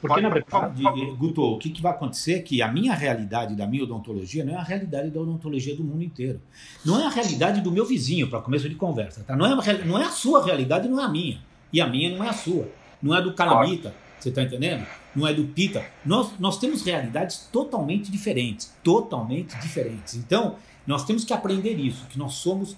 [0.00, 0.84] porque, na verdade,
[1.16, 4.54] Guto, o que, que, vai acontecer é que a minha realidade da minha odontologia não
[4.54, 6.40] é a realidade da odontologia do mundo inteiro.
[6.84, 9.22] Não é a realidade do meu vizinho, para começo de conversa.
[9.24, 9.36] Tá?
[9.36, 11.40] Não, é a, não é a sua realidade, não é a minha.
[11.72, 12.68] E a minha não é a sua.
[13.00, 14.86] Não é do Calamita, você está entendendo?
[15.14, 15.84] Não é do Pita.
[16.04, 18.74] Nós, nós temos realidades totalmente diferentes.
[18.82, 20.14] Totalmente diferentes.
[20.14, 22.76] Então, nós temos que aprender isso, que nós somos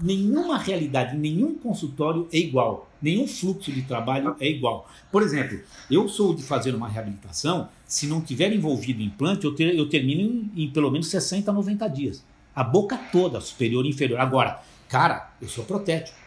[0.00, 4.88] nenhuma realidade, nenhum consultório é igual, nenhum fluxo de trabalho é igual.
[5.10, 5.58] Por exemplo,
[5.90, 10.20] eu sou de fazer uma reabilitação, se não tiver envolvido implante, eu, ter, eu termino
[10.20, 12.24] em, em, pelo menos 60 a 90 dias.
[12.54, 14.18] A boca toda, superior e inferior.
[14.18, 16.18] Agora, cara, eu sou protético,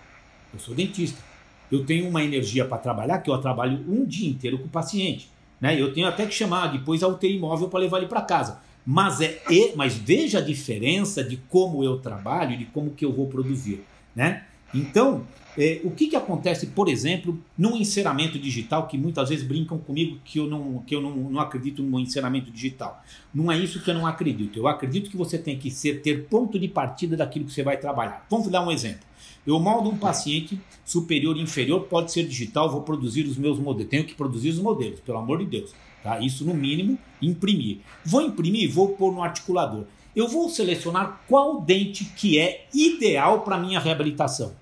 [0.53, 1.21] eu sou dentista.
[1.69, 5.29] Eu tenho uma energia para trabalhar que eu trabalho um dia inteiro com o paciente.
[5.59, 5.79] Né?
[5.79, 8.59] Eu tenho até que chamar depois a UTI móvel para levar ele para casa.
[8.85, 9.41] Mas, é,
[9.75, 13.83] mas veja a diferença de como eu trabalho, de como que eu vou produzir.
[14.15, 14.43] Né?
[14.73, 15.25] Então,
[15.57, 20.17] é, o que, que acontece, por exemplo, num encerramento digital, que muitas vezes brincam comigo
[20.23, 23.03] que eu, não, que eu não, não acredito no encerramento digital.
[23.33, 24.57] Não é isso que eu não acredito.
[24.57, 27.77] Eu acredito que você tem que ser, ter ponto de partida daquilo que você vai
[27.77, 28.25] trabalhar.
[28.29, 29.11] Vamos dar um exemplo.
[29.45, 33.89] Eu moldo um paciente superior e inferior, pode ser digital, vou produzir os meus modelos.
[33.89, 35.73] Tenho que produzir os modelos, pelo amor de Deus.
[36.03, 36.19] Tá?
[36.19, 37.79] Isso no mínimo, imprimir.
[38.03, 39.86] Vou imprimir, vou pôr no articulador.
[40.15, 44.53] Eu vou selecionar qual dente que é ideal para minha reabilitação.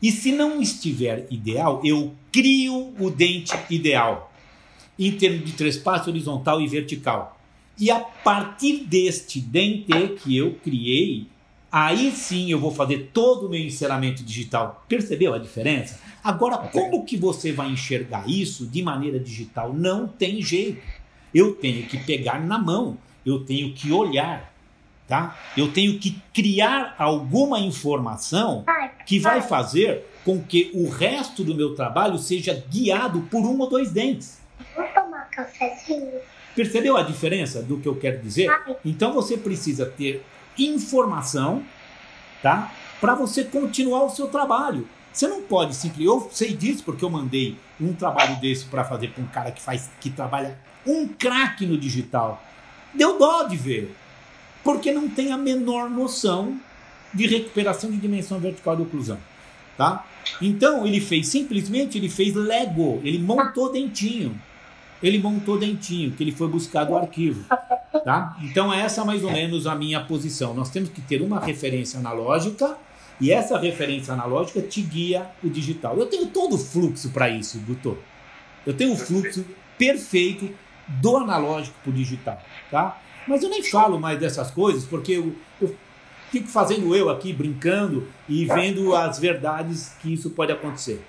[0.00, 4.32] E se não estiver ideal, eu crio o dente ideal
[4.98, 7.38] em termos de trespasse horizontal e vertical.
[7.78, 9.92] E a partir deste dente
[10.22, 11.26] que eu criei,
[11.70, 14.84] aí sim eu vou fazer todo o meu encerramento digital.
[14.88, 16.00] Percebeu a diferença?
[16.24, 19.72] Agora, como que você vai enxergar isso de maneira digital?
[19.72, 20.80] Não tem jeito.
[21.36, 24.50] Eu tenho que pegar na mão, eu tenho que olhar,
[25.06, 25.36] tá?
[25.54, 28.64] Eu tenho que criar alguma informação
[29.04, 33.68] que vai fazer com que o resto do meu trabalho seja guiado por um ou
[33.68, 34.40] dois dentes.
[34.74, 36.20] Vou tomar cafezinho.
[36.54, 38.50] Percebeu a diferença do que eu quero dizer?
[38.82, 40.24] Então você precisa ter
[40.58, 41.62] informação,
[42.42, 42.72] tá?
[42.98, 44.88] Para você continuar o seu trabalho.
[45.16, 46.06] Você não pode simplesmente.
[46.06, 49.62] Eu sei disso porque eu mandei um trabalho desse para fazer para um cara que
[49.62, 52.44] faz, que trabalha um craque no digital.
[52.92, 53.96] Deu dó de ver,
[54.62, 56.60] porque não tem a menor noção
[57.14, 59.16] de recuperação de dimensão vertical de oclusão,
[59.78, 60.04] tá?
[60.42, 64.38] Então ele fez simplesmente ele fez Lego, ele montou dentinho,
[65.02, 67.42] ele montou dentinho que ele foi buscar do arquivo,
[68.04, 68.36] tá?
[68.42, 70.52] Então essa é mais ou menos a minha posição.
[70.52, 72.76] Nós temos que ter uma referência analógica
[73.20, 75.96] e essa referência analógica te guia o digital.
[75.96, 77.98] Eu tenho todo o fluxo para isso, doutor.
[78.66, 79.44] Eu tenho o fluxo
[79.78, 80.50] perfeito
[80.86, 83.00] do analógico para o digital, tá?
[83.26, 85.74] Mas eu nem falo mais dessas coisas porque eu, eu
[86.30, 91.04] fico fazendo eu aqui brincando e vendo as verdades que isso pode acontecer.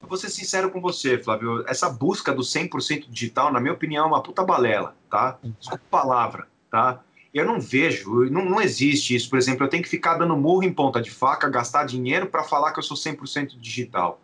[0.00, 1.64] Vou ser sincero com você, Flávio.
[1.66, 5.38] Essa busca do 100% digital, na minha opinião, é uma puta balela, tá?
[5.58, 7.00] Desculpa a palavra, tá?
[7.36, 9.28] Eu não vejo, não, não existe isso.
[9.28, 12.42] Por exemplo, eu tenho que ficar dando murro em ponta de faca, gastar dinheiro para
[12.42, 14.18] falar que eu sou 100% digital.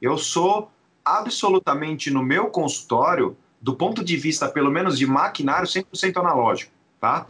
[0.00, 0.70] Eu sou
[1.04, 7.26] absolutamente no meu consultório, do ponto de vista, pelo menos, de maquinário, 100% analógico, tá?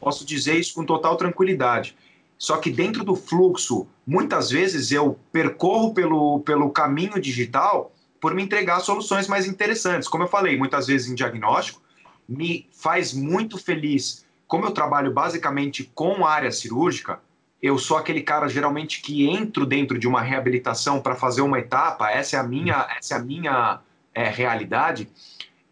[0.00, 1.96] Posso dizer isso com total tranquilidade.
[2.36, 8.42] Só que dentro do fluxo, muitas vezes eu percorro pelo, pelo caminho digital por me
[8.42, 10.08] entregar soluções mais interessantes.
[10.08, 11.80] Como eu falei, muitas vezes em diagnóstico,
[12.28, 17.18] me faz muito feliz como eu trabalho basicamente com área cirúrgica,
[17.62, 22.10] eu sou aquele cara geralmente que entro dentro de uma reabilitação para fazer uma etapa,
[22.10, 23.80] essa é a minha, essa é a minha
[24.14, 25.08] é, realidade.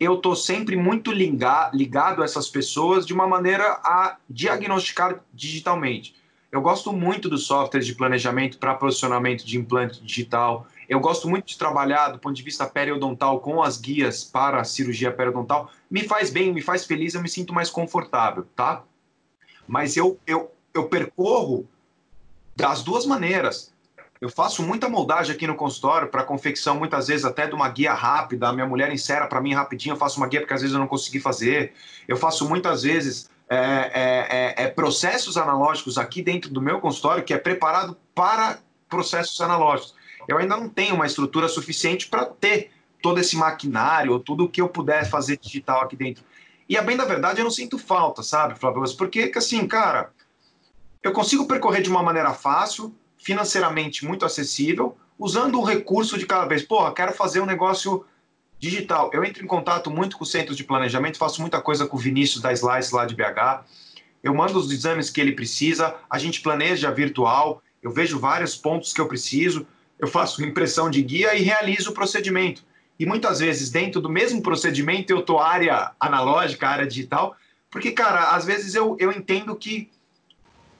[0.00, 6.16] Eu estou sempre muito ligado a essas pessoas de uma maneira a diagnosticar digitalmente.
[6.53, 10.66] Eu gosto muito dos softwares de planejamento para posicionamento de implante digital.
[10.88, 14.64] Eu gosto muito de trabalhar do ponto de vista periodontal com as guias para a
[14.64, 15.70] cirurgia periodontal.
[15.88, 18.82] Me faz bem, me faz feliz, eu me sinto mais confortável, tá?
[19.66, 21.68] Mas eu, eu, eu percorro
[22.57, 23.72] das duas maneiras.
[24.20, 27.94] Eu faço muita moldagem aqui no consultório para confecção, muitas vezes até de uma guia
[27.94, 28.48] rápida.
[28.48, 30.80] A minha mulher insera para mim rapidinho, eu faço uma guia porque às vezes eu
[30.80, 31.74] não consegui fazer.
[32.09, 37.24] Eu faço muitas vezes é, é, é, é processos analógicos aqui dentro do meu consultório
[37.24, 39.94] que é preparado para processos analógicos
[40.30, 42.70] eu ainda não tenho uma estrutura suficiente para ter
[43.03, 46.22] todo esse maquinário, tudo o que eu puder fazer digital aqui dentro.
[46.68, 48.84] E a bem da verdade, eu não sinto falta, sabe, Flávio?
[48.96, 50.12] Porque, assim, cara,
[51.03, 56.44] eu consigo percorrer de uma maneira fácil, financeiramente muito acessível, usando o recurso de cada
[56.44, 56.62] vez.
[56.62, 58.05] Porra, quero fazer um negócio
[58.61, 59.11] digital.
[59.12, 62.40] Eu entro em contato muito com centros de planejamento, faço muita coisa com o Vinícius
[62.40, 63.64] da Slice lá de BH.
[64.22, 68.92] Eu mando os exames que ele precisa, a gente planeja virtual, eu vejo vários pontos
[68.92, 69.66] que eu preciso
[70.00, 72.64] eu faço impressão de guia e realizo o procedimento.
[72.98, 77.36] E muitas vezes, dentro do mesmo procedimento, eu estou área analógica, área digital,
[77.70, 79.90] porque, cara, às vezes eu, eu entendo que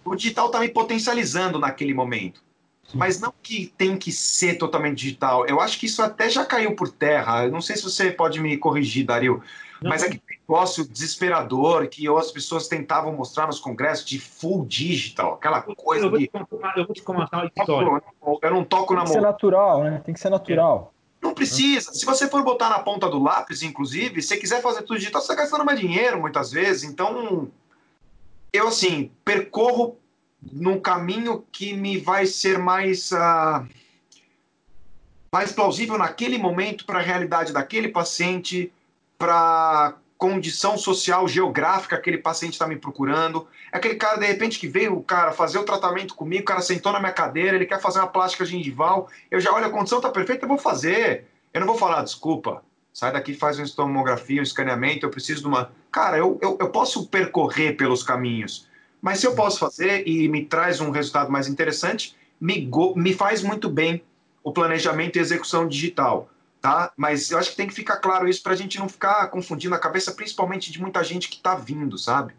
[0.05, 2.43] o digital está me potencializando naquele momento.
[2.93, 5.47] Mas não que tem que ser totalmente digital.
[5.47, 7.45] Eu acho que isso até já caiu por terra.
[7.45, 9.43] Eu não sei se você pode me corrigir, Dario.
[9.81, 9.91] Não.
[9.91, 15.35] Mas é aquele negócio desesperador que as pessoas tentavam mostrar nos congressos de full digital,
[15.35, 16.27] aquela coisa eu vou de.
[16.27, 18.03] Te contar, eu vou te contar uma história.
[18.43, 19.07] Eu não toco na mão.
[19.07, 20.03] Tem que ser natural, né?
[20.05, 20.93] Tem que ser natural.
[20.97, 21.01] É.
[21.27, 21.93] Não precisa.
[21.93, 25.33] Se você for botar na ponta do lápis, inclusive, se quiser fazer tudo digital, você
[25.33, 26.85] está gastando mais dinheiro muitas vezes.
[26.85, 27.49] Então,
[28.53, 29.97] eu, assim, percorro
[30.43, 33.13] num caminho que me vai ser mais.
[33.13, 33.67] Uh,
[35.33, 38.73] mais plausível naquele momento para a realidade daquele paciente
[39.17, 43.49] para condição social geográfica que aquele paciente está me procurando.
[43.73, 46.61] É aquele cara, de repente, que veio o cara fazer o tratamento comigo, o cara
[46.61, 49.99] sentou na minha cadeira, ele quer fazer uma plástica gengival, eu já olho, a condição
[49.99, 51.27] está perfeita, eu vou fazer.
[51.55, 52.63] Eu não vou falar, desculpa,
[52.93, 55.73] sai daqui, faz uma tomografia, um escaneamento, eu preciso de uma...
[55.91, 58.69] Cara, eu, eu, eu posso percorrer pelos caminhos,
[59.01, 62.95] mas se eu posso fazer e me traz um resultado mais interessante, me, go...
[62.97, 64.03] me faz muito bem
[64.43, 66.29] o planejamento e execução digital
[66.61, 66.93] tá?
[66.97, 69.75] Mas eu acho que tem que ficar claro isso para a gente não ficar confundindo
[69.75, 72.35] a cabeça, principalmente de muita gente que está vindo, sabe?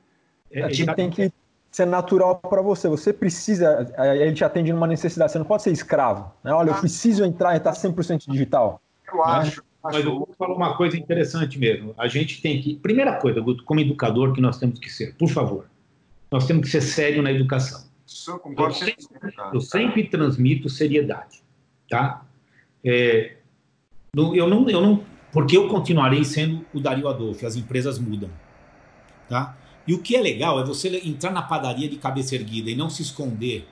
[0.52, 1.32] É, tipo, tem que
[1.72, 2.88] ser natural para você.
[2.88, 6.32] Você precisa, a gente atende numa necessidade, você não pode ser escravo.
[6.44, 6.54] Né?
[6.54, 6.80] Olha, eu ah.
[6.80, 8.82] preciso entrar e estar tá 100% digital.
[9.12, 9.24] Eu né?
[9.26, 9.64] acho.
[9.84, 11.96] Mas eu vou falar uma coisa interessante mesmo.
[11.98, 12.76] A gente tem que.
[12.76, 15.66] Primeira coisa, Guto, como educador, que nós temos que ser, por favor,
[16.32, 17.84] nós temos que ser sério na educação.
[18.08, 19.08] Isso eu Eu sempre,
[19.54, 21.44] eu sempre transmito seriedade.
[21.90, 22.26] Tá?
[22.84, 23.36] É,
[24.16, 28.30] eu não, eu não, porque eu continuarei sendo o Dario Adolfo, as empresas mudam,
[29.30, 29.58] tá?
[29.88, 32.90] E o que é legal é você entrar na padaria de cabeça erguida e não
[32.90, 33.68] se esconder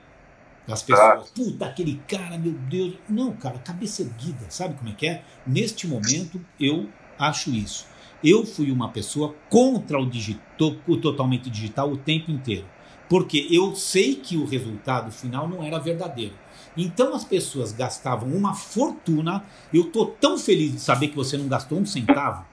[0.66, 1.28] das pessoas.
[1.28, 1.34] Ah.
[1.34, 2.94] Puta, aquele cara, meu Deus.
[3.08, 5.22] Não, cara, cabeça erguida, sabe como é que é?
[5.46, 6.88] Neste momento, eu
[7.18, 7.86] acho isso.
[8.22, 12.66] Eu fui uma pessoa contra o, digital, o totalmente digital o tempo inteiro.
[13.08, 16.34] Porque eu sei que o resultado final não era verdadeiro.
[16.76, 19.44] Então as pessoas gastavam uma fortuna.
[19.72, 22.44] Eu tô tão feliz de saber que você não gastou um centavo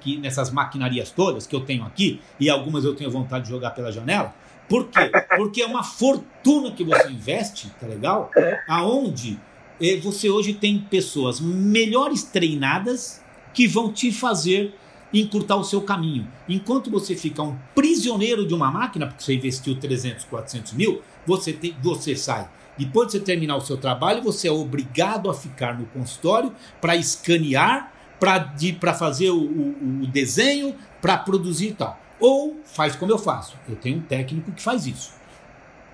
[0.00, 3.72] que nessas maquinarias todas que eu tenho aqui e algumas eu tenho vontade de jogar
[3.72, 4.34] pela janela.
[4.68, 5.10] Por quê?
[5.36, 8.30] Porque é uma fortuna que você investe, tá legal?
[8.66, 9.38] Aonde
[9.80, 13.22] eh, você hoje tem pessoas melhores treinadas
[13.56, 14.74] que vão te fazer
[15.12, 16.28] encurtar o seu caminho.
[16.46, 21.54] Enquanto você fica um prisioneiro de uma máquina, porque você investiu 300, 400 mil, você,
[21.54, 22.48] tem, você sai
[22.78, 26.94] depois de você terminar o seu trabalho, você é obrigado a ficar no consultório para
[26.94, 27.90] escanear,
[28.20, 31.98] para fazer o, o, o desenho, para produzir e tal.
[32.20, 33.56] Ou faz como eu faço.
[33.66, 35.14] Eu tenho um técnico que faz isso.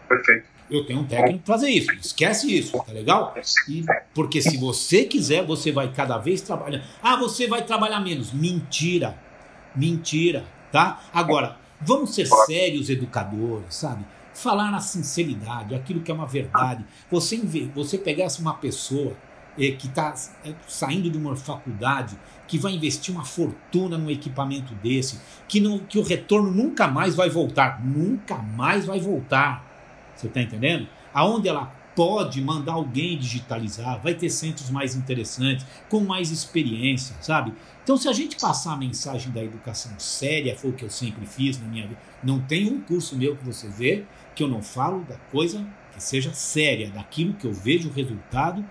[0.09, 0.52] Perfeito.
[0.73, 1.93] Eu tenho um técnico para fazer isso.
[1.93, 3.35] Esquece isso, tá legal?
[3.69, 6.83] E, porque se você quiser, você vai cada vez trabalhar.
[7.03, 8.33] Ah, você vai trabalhar menos.
[8.33, 9.19] Mentira.
[9.75, 11.01] Mentira, tá?
[11.13, 14.05] Agora, vamos ser sérios educadores, sabe?
[14.35, 16.85] falar na sinceridade, aquilo que é uma verdade.
[17.11, 17.37] Você,
[17.75, 19.15] você pegasse uma pessoa
[19.59, 20.15] eh, que está
[20.45, 22.17] eh, saindo de uma faculdade,
[22.49, 27.15] que vai investir uma fortuna num equipamento desse, que, não, que o retorno nunca mais
[27.15, 27.85] vai voltar.
[27.85, 29.72] Nunca mais vai voltar.
[30.23, 30.87] Você está entendendo?
[31.13, 31.65] Aonde ela
[31.97, 37.53] pode mandar alguém digitalizar, vai ter centros mais interessantes, com mais experiência, sabe?
[37.83, 41.27] Então, se a gente passar a mensagem da educação séria, foi o que eu sempre
[41.27, 44.05] fiz na minha vida, não tem um curso meu que você vê
[44.35, 48.65] que eu não falo da coisa que seja séria, daquilo que eu vejo o resultado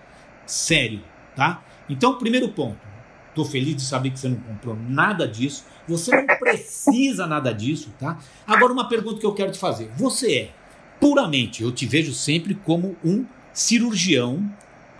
[0.45, 1.03] sério,
[1.35, 1.61] tá?
[1.89, 2.79] Então, primeiro ponto,
[3.29, 7.93] estou feliz de saber que você não comprou nada disso, você não precisa nada disso,
[7.99, 8.17] tá?
[8.47, 10.60] Agora, uma pergunta que eu quero te fazer: você é
[11.01, 14.49] puramente, eu te vejo sempre como um cirurgião,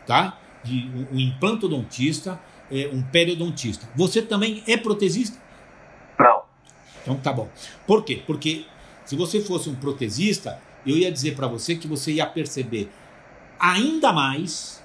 [0.05, 0.37] tá?
[0.63, 2.39] De um, um implantodontista,
[2.71, 3.87] é, um periodontista.
[3.95, 5.37] Você também é protesista?
[6.19, 6.41] Não.
[7.01, 7.47] Então tá bom.
[7.85, 8.21] Por quê?
[8.25, 8.65] Porque
[9.05, 12.89] se você fosse um protesista, eu ia dizer para você que você ia perceber
[13.59, 14.81] ainda mais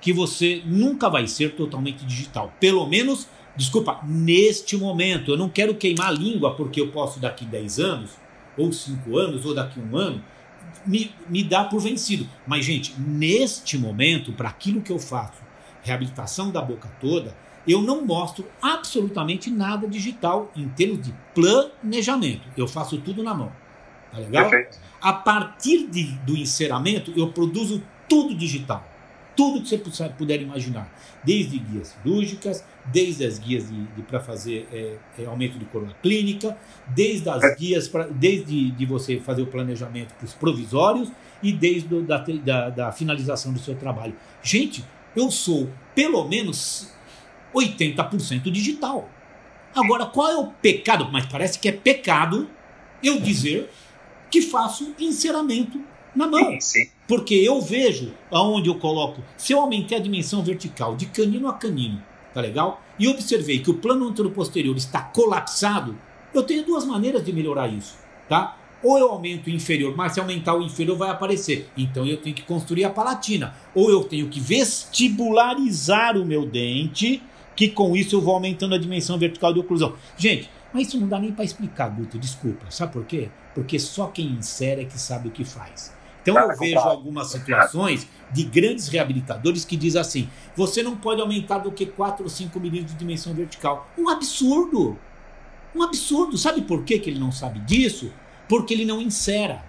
[0.00, 2.52] que você nunca vai ser totalmente digital.
[2.58, 5.30] Pelo menos, desculpa, neste momento.
[5.30, 8.10] Eu não quero queimar a língua porque eu posso daqui 10 anos,
[8.56, 10.22] ou 5 anos, ou daqui um ano,
[10.86, 12.28] me, me dar por vencido.
[12.46, 15.42] Mas, gente, neste momento, para aquilo que eu faço,
[15.82, 17.34] reabilitação da boca toda,
[17.66, 22.42] eu não mostro absolutamente nada digital em termos de planejamento.
[22.56, 23.52] Eu faço tudo na mão.
[24.10, 24.50] Tá legal?
[24.50, 24.78] Perfeito.
[25.00, 28.91] A partir de, do enceramento, eu produzo tudo digital.
[29.36, 30.92] Tudo que você puder imaginar.
[31.24, 33.64] Desde guias cirúrgicas, desde as guias
[34.08, 36.56] para fazer é, é, aumento de coroa clínica,
[36.88, 41.10] desde as guias, pra, desde de você fazer o planejamento para os provisórios
[41.42, 44.14] e desde da, da, da finalização do seu trabalho.
[44.42, 44.84] Gente,
[45.16, 46.92] eu sou pelo menos
[47.54, 49.08] 80% digital.
[49.74, 51.08] Agora, qual é o pecado?
[51.10, 52.48] Mas parece que é pecado
[53.02, 53.70] eu dizer
[54.30, 55.80] que faço enceramento
[56.14, 56.52] na mão.
[56.52, 56.90] Sim, sim.
[57.12, 61.52] Porque eu vejo aonde eu coloco, se eu aumentei a dimensão vertical de canino a
[61.52, 62.02] canino,
[62.32, 62.80] tá legal?
[62.98, 65.94] E observei que o plano anteroposterior está colapsado,
[66.32, 67.98] eu tenho duas maneiras de melhorar isso,
[68.30, 68.56] tá?
[68.82, 71.68] Ou eu aumento o inferior, mas se aumentar o inferior vai aparecer.
[71.76, 73.54] Então eu tenho que construir a palatina.
[73.74, 77.22] Ou eu tenho que vestibularizar o meu dente,
[77.54, 79.96] que com isso eu vou aumentando a dimensão vertical de oclusão.
[80.16, 82.70] Gente, mas isso não dá nem para explicar, Guto, desculpa.
[82.70, 83.28] Sabe por quê?
[83.54, 85.92] Porque só quem insere é que sabe o que faz.
[86.22, 91.58] Então eu vejo algumas situações de grandes reabilitadores que diz assim: você não pode aumentar
[91.58, 93.90] do que 4 ou 5 milímetros de dimensão vertical.
[93.98, 94.96] Um absurdo!
[95.74, 96.38] Um absurdo.
[96.38, 98.12] Sabe por que, que ele não sabe disso?
[98.48, 99.62] Porque ele não insera.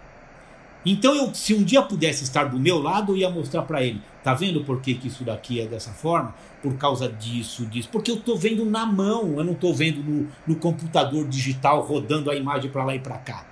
[0.86, 4.02] Então, eu, se um dia pudesse estar do meu lado, eu ia mostrar para ele:
[4.24, 6.36] tá vendo por que, que isso daqui é dessa forma?
[6.62, 7.90] Por causa disso, disso.
[7.92, 12.30] Porque eu estou vendo na mão, eu não estou vendo no, no computador digital rodando
[12.30, 13.46] a imagem para lá e para cá.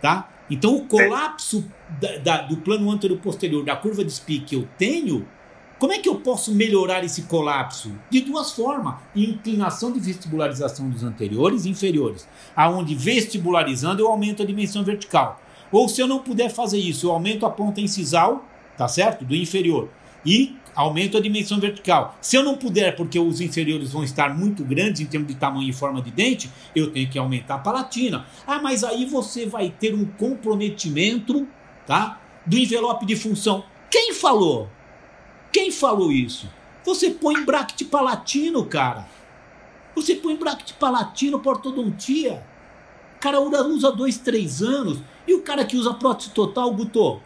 [0.00, 0.28] Tá?
[0.50, 1.64] Então, o colapso
[2.00, 5.26] da, da, do plano anterior-posterior da curva de SPI que eu tenho,
[5.78, 7.92] como é que eu posso melhorar esse colapso?
[8.08, 14.46] De duas formas: inclinação de vestibularização dos anteriores e inferiores, aonde vestibularizando eu aumento a
[14.46, 15.40] dimensão vertical.
[15.70, 18.44] Ou se eu não puder fazer isso, eu aumento a ponta incisal,
[18.76, 19.24] tá certo?
[19.24, 19.88] Do inferior.
[20.24, 22.16] E aumento a dimensão vertical.
[22.20, 25.68] Se eu não puder, porque os inferiores vão estar muito grandes em termos de tamanho
[25.68, 28.26] e forma de dente, eu tenho que aumentar a palatina.
[28.46, 31.48] Ah, mas aí você vai ter um comprometimento,
[31.86, 32.20] tá?
[32.44, 33.64] Do envelope de função.
[33.90, 34.68] Quem falou?
[35.50, 36.48] Quem falou isso?
[36.84, 39.08] Você põe bracket palatino, cara.
[39.94, 42.44] Você põe bracket palatino por ortodontia.
[43.16, 44.98] O cara usa dois, três anos.
[45.26, 47.20] E o cara que usa prótese total, Guto?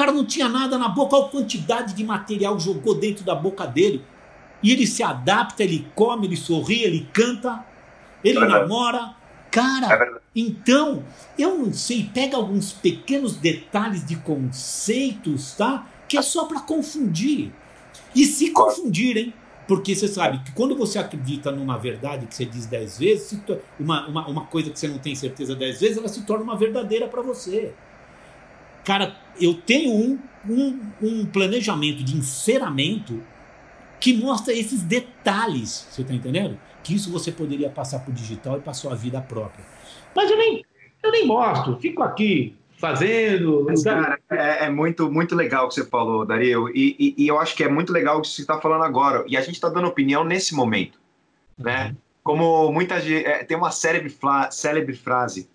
[0.00, 3.66] Cara não tinha nada na boca, olha a quantidade de material jogou dentro da boca
[3.66, 4.02] dele.
[4.62, 7.62] E ele se adapta, ele come, ele sorri, ele canta,
[8.24, 9.14] ele é namora.
[9.50, 11.02] Cara, é então,
[11.38, 15.86] eu não sei, pega alguns pequenos detalhes de conceitos, tá?
[16.08, 17.52] Que é só para confundir.
[18.14, 19.34] E se confundirem,
[19.68, 23.38] porque você sabe que quando você acredita numa verdade que você diz dez vezes,
[23.78, 26.56] uma, uma, uma coisa que você não tem certeza dez vezes, ela se torna uma
[26.56, 27.74] verdadeira para você.
[28.84, 30.18] Cara, eu tenho um,
[30.48, 33.22] um, um planejamento de enceramento
[33.98, 36.58] que mostra esses detalhes, você está entendendo?
[36.82, 39.64] Que isso você poderia passar para o digital e para sua vida própria.
[40.16, 40.64] Mas eu nem,
[41.02, 43.66] eu nem mostro, fico aqui fazendo.
[43.68, 47.28] Mas, cara, é, é, muito, muito legal o que você falou, Dario, e, e, e,
[47.28, 49.22] eu acho que é muito legal o que você está falando agora.
[49.28, 50.98] E a gente está dando opinião nesse momento,
[51.58, 51.88] né?
[51.88, 51.96] Uhum.
[52.22, 53.26] Como muita gente.
[53.26, 54.14] É, tem uma célebre,
[54.50, 55.48] célebre frase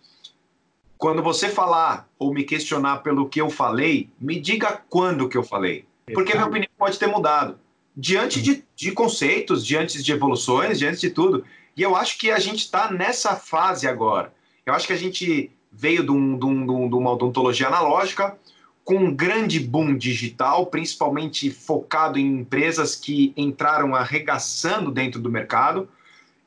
[0.97, 5.43] quando você falar ou me questionar pelo que eu falei, me diga quando que eu
[5.43, 5.85] falei.
[6.13, 7.59] Porque minha opinião pode ter mudado.
[7.95, 11.43] Diante de, de conceitos, diante de evoluções, diante de tudo.
[11.75, 14.33] E eu acho que a gente está nessa fase agora.
[14.65, 18.37] Eu acho que a gente veio de, um, de, um, de uma odontologia analógica,
[18.83, 25.89] com um grande boom digital, principalmente focado em empresas que entraram arregaçando dentro do mercado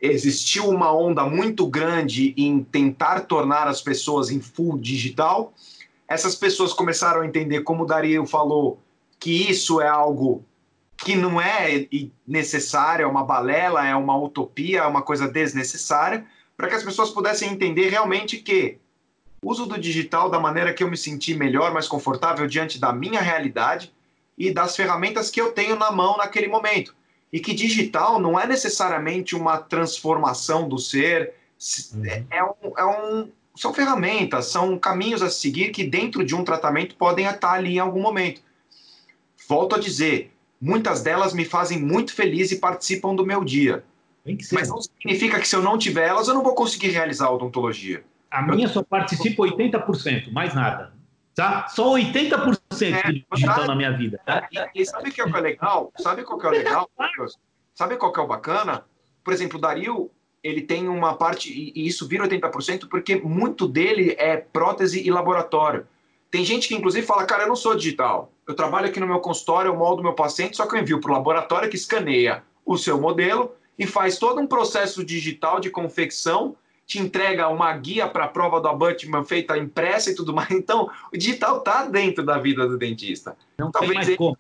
[0.01, 5.53] existiu uma onda muito grande em tentar tornar as pessoas em full digital.
[6.07, 8.81] Essas pessoas começaram a entender, como o Dario falou,
[9.19, 10.45] que isso é algo
[10.97, 11.87] que não é
[12.27, 16.27] necessário, é uma balela, é uma utopia, é uma coisa desnecessária,
[16.57, 18.79] para que as pessoas pudessem entender realmente que
[19.41, 22.93] o uso do digital da maneira que eu me senti melhor, mais confortável diante da
[22.93, 23.93] minha realidade
[24.37, 26.98] e das ferramentas que eu tenho na mão naquele momento
[27.33, 31.35] e que digital não é necessariamente uma transformação do ser,
[31.95, 32.05] uhum.
[32.07, 36.45] é, é, um, é um são ferramentas, são caminhos a seguir que dentro de um
[36.45, 38.41] tratamento podem estar ali em algum momento.
[39.49, 43.85] Volto a dizer, muitas delas me fazem muito feliz e participam do meu dia.
[44.53, 47.33] Mas não significa que se eu não tiver elas, eu não vou conseguir realizar a
[47.33, 48.05] odontologia.
[48.31, 50.93] A minha só participa 80%, mais nada.
[51.39, 51.69] Tá?
[51.69, 54.21] Só 80% é, digital na minha vida.
[54.27, 54.49] Tá?
[54.51, 55.93] E, e, sabe o que é, é legal?
[55.97, 56.91] Sabe qual que é o legal?
[57.73, 58.85] Sabe qual que é o bacana?
[59.23, 60.11] Por exemplo, o Dario,
[60.43, 65.87] ele tem uma parte, e isso vira 80%, porque muito dele é prótese e laboratório.
[66.29, 68.33] Tem gente que, inclusive, fala, cara, eu não sou digital.
[68.45, 71.13] Eu trabalho aqui no meu consultório, eu moldo meu paciente, só que eu envio para
[71.13, 76.57] o laboratório que escaneia o seu modelo e faz todo um processo digital de confecção,
[76.89, 80.49] te entrega uma guia para a prova do abutment feita impressa e tudo mais.
[80.59, 83.37] Então, o digital está dentro da vida do dentista.
[83.59, 84.17] Não Talvez tem mais ele...
[84.17, 84.39] como.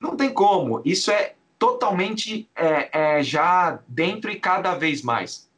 [0.00, 0.82] Não tem como.
[0.84, 5.48] Isso é totalmente é, é, já dentro e cada vez mais.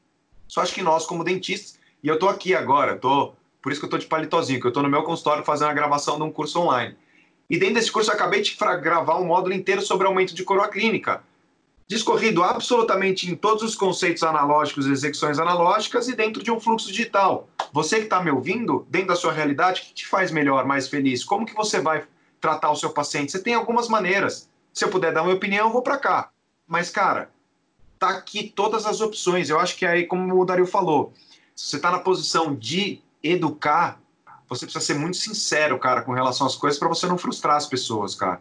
[0.46, 3.32] Só acho que nós, como dentistas, e eu estou aqui agora, tô,
[3.62, 5.74] por isso que eu estou de palitozinho, que eu estou no meu consultório fazendo a
[5.74, 6.94] gravação de um curso online.
[7.48, 10.68] E dentro desse curso eu acabei de gravar um módulo inteiro sobre aumento de coroa
[10.68, 11.22] clínica
[11.88, 16.88] discorrido absolutamente em todos os conceitos analógicos e execuções analógicas e dentro de um fluxo
[16.88, 17.48] digital.
[17.72, 20.88] Você que está me ouvindo, dentro da sua realidade, o que te faz melhor, mais
[20.88, 21.24] feliz?
[21.24, 22.04] Como que você vai
[22.40, 23.30] tratar o seu paciente?
[23.30, 24.48] Você tem algumas maneiras.
[24.72, 26.30] Se eu puder dar uma opinião, eu vou para cá.
[26.66, 27.30] Mas, cara,
[27.98, 29.48] tá aqui todas as opções.
[29.48, 31.12] Eu acho que aí, como o Dario falou,
[31.54, 34.00] se você está na posição de educar,
[34.48, 37.66] você precisa ser muito sincero, cara, com relação às coisas para você não frustrar as
[37.66, 38.40] pessoas, cara.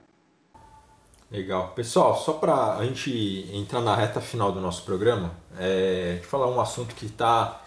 [1.31, 1.69] Legal.
[1.75, 6.61] Pessoal, só para a gente entrar na reta final do nosso programa, é, falar um
[6.61, 7.63] assunto que está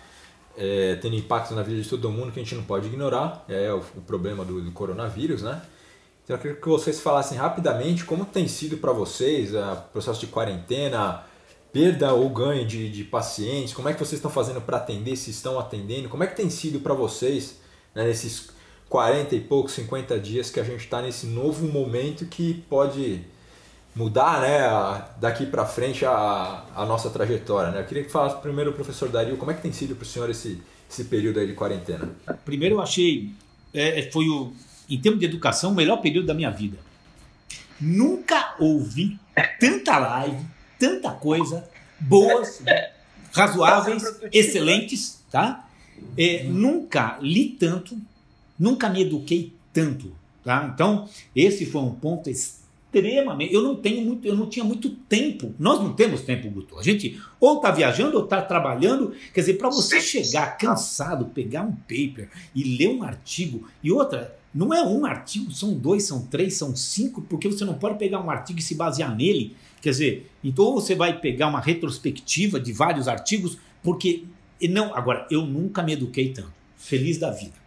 [0.56, 3.72] é, tendo impacto na vida de todo mundo que a gente não pode ignorar, é
[3.72, 5.60] o, o problema do, do, coronavírus, né?
[6.22, 10.28] Então eu queria que vocês falassem rapidamente como tem sido para vocês o processo de
[10.28, 11.24] quarentena,
[11.72, 15.30] perda ou ganho de, de pacientes, como é que vocês estão fazendo para atender, se
[15.30, 17.60] estão atendendo, como é que tem sido para vocês
[17.94, 18.50] né, nesses
[18.88, 23.24] 40 e poucos, 50 dias que a gente está nesse novo momento que pode
[23.98, 27.72] mudar né, daqui para frente a, a nossa trajetória.
[27.72, 27.80] Né?
[27.80, 30.30] Eu queria que falasse primeiro professor Dario, como é que tem sido para o senhor
[30.30, 32.08] esse, esse período aí de quarentena?
[32.44, 33.32] Primeiro eu achei,
[33.74, 34.52] é, é, foi o,
[34.88, 36.78] em termos de educação, o melhor período da minha vida.
[37.80, 39.18] Nunca ouvi
[39.58, 40.46] tanta live,
[40.78, 41.68] tanta coisa,
[41.98, 42.62] boas,
[43.32, 45.68] razoáveis, excelentes, tá?
[46.16, 47.98] É, nunca li tanto,
[48.56, 50.12] nunca me eduquei tanto,
[50.44, 50.70] tá?
[50.72, 53.52] Então, esse foi um ponto extremamente extremamente.
[53.52, 55.54] Eu não tenho muito, eu não tinha muito tempo.
[55.58, 56.78] Nós não temos tempo, Guto.
[56.78, 59.12] A gente ou está viajando ou está trabalhando.
[59.32, 64.36] Quer dizer, para você chegar cansado, pegar um paper e ler um artigo e outra,
[64.54, 68.20] não é um artigo, são dois, são três, são cinco, porque você não pode pegar
[68.20, 69.54] um artigo e se basear nele.
[69.80, 74.24] Quer dizer, então você vai pegar uma retrospectiva de vários artigos, porque
[74.68, 74.94] não.
[74.94, 76.52] Agora, eu nunca me eduquei tanto.
[76.76, 77.57] Feliz da vida.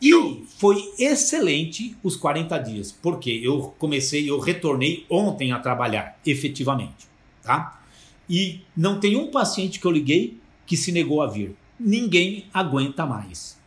[0.00, 7.06] E foi excelente os 40 dias, porque eu comecei, eu retornei ontem a trabalhar, efetivamente,
[7.42, 7.82] tá?
[8.28, 11.56] E não tem um paciente que eu liguei que se negou a vir.
[11.78, 13.58] Ninguém aguenta mais.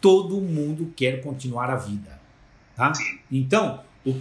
[0.00, 2.20] Todo mundo quer continuar a vida,
[2.76, 2.92] tá?
[3.30, 4.14] Então, o,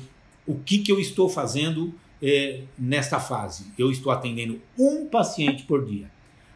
[0.45, 3.66] o que, que eu estou fazendo é, nesta fase?
[3.78, 6.10] Eu estou atendendo um paciente por dia.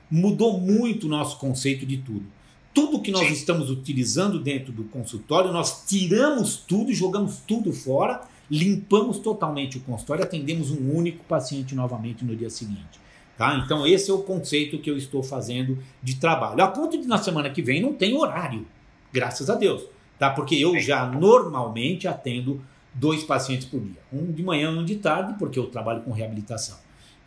[0.10, 2.35] Mudou muito o nosso conceito de tudo
[2.76, 8.22] tudo que nós estamos utilizando dentro do consultório, nós tiramos tudo, jogamos tudo fora,
[8.52, 13.00] limpamos totalmente o consultório, atendemos um único paciente novamente no dia seguinte.
[13.38, 13.62] Tá?
[13.64, 16.62] Então, esse é o conceito que eu estou fazendo de trabalho.
[16.62, 18.68] A ponto de na semana que vem não tem horário,
[19.12, 19.84] graças a Deus.
[20.20, 20.30] Tá?
[20.30, 22.62] Porque eu já normalmente atendo
[22.94, 24.02] dois pacientes por dia.
[24.12, 26.78] Um de manhã e um de tarde, porque eu trabalho com reabilitação.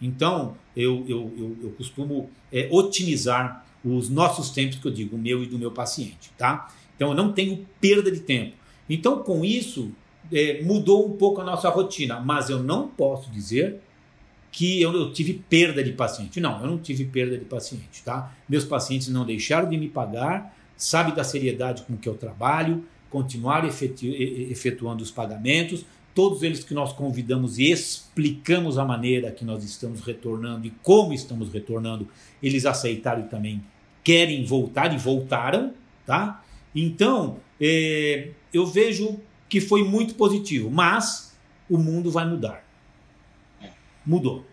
[0.01, 5.19] Então, eu, eu, eu, eu costumo é, otimizar os nossos tempos, que eu digo, o
[5.19, 6.73] meu e do meu paciente, tá?
[6.97, 8.55] Então eu não tenho perda de tempo.
[8.89, 9.93] Então com isso
[10.33, 13.81] é, mudou um pouco a nossa rotina, mas eu não posso dizer
[14.51, 16.41] que eu, eu, tive perda de paciente.
[16.41, 18.35] Não, eu não tive perda de paciente, tá?
[18.49, 23.69] Meus pacientes não deixaram de me pagar, sabe da seriedade com que eu trabalho, continuaram
[23.69, 25.85] efetu efetuando os pagamentos,
[26.15, 31.13] todos eles que nós convidamos e explicamos a maneira que nós estamos retornando e como
[31.13, 32.09] estamos retornando,
[32.43, 33.63] eles aceitaram e também
[34.03, 36.43] querem voltar e voltaram, tá?
[36.75, 41.37] Então, é, eu vejo que foi muito positivo, mas
[41.69, 42.65] o mundo vai mudar.
[44.05, 44.45] Mudou,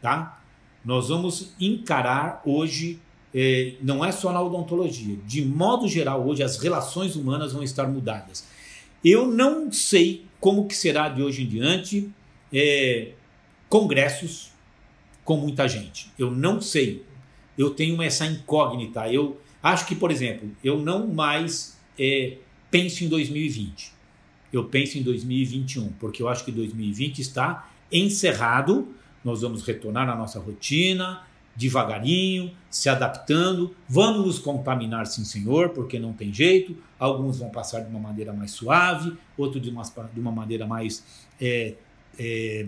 [0.00, 0.42] tá?
[0.84, 3.00] Nós vamos encarar hoje,
[3.34, 7.86] é, não é só na odontologia, de modo geral, hoje as relações humanas vão estar
[7.86, 8.46] mudadas.
[9.04, 12.10] Eu não sei como que será de hoje em diante
[12.52, 13.12] é,
[13.68, 14.52] congressos
[15.24, 16.10] com muita gente.
[16.18, 17.04] Eu não sei.
[17.56, 19.12] Eu tenho essa incógnita.
[19.12, 22.36] Eu Acho que, por exemplo, eu não mais é,
[22.70, 23.92] penso em 2020.
[24.52, 28.94] Eu penso em 2021, porque eu acho que 2020 está encerrado.
[29.24, 31.22] Nós vamos retornar à nossa rotina,
[31.58, 33.74] devagarinho, se adaptando.
[33.88, 36.76] Vamos nos contaminar, sim, senhor, porque não tem jeito.
[36.98, 41.04] Alguns vão passar de uma maneira mais suave, outros de uma, de uma maneira mais
[41.40, 41.74] é,
[42.16, 42.66] é,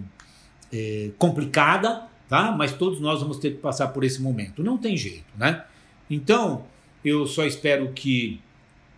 [0.73, 2.51] é, complicada, tá?
[2.51, 4.61] Mas todos nós vamos ter que passar por esse momento.
[4.61, 5.65] Não tem jeito, né?
[6.11, 6.65] Então,
[7.05, 8.41] eu só espero que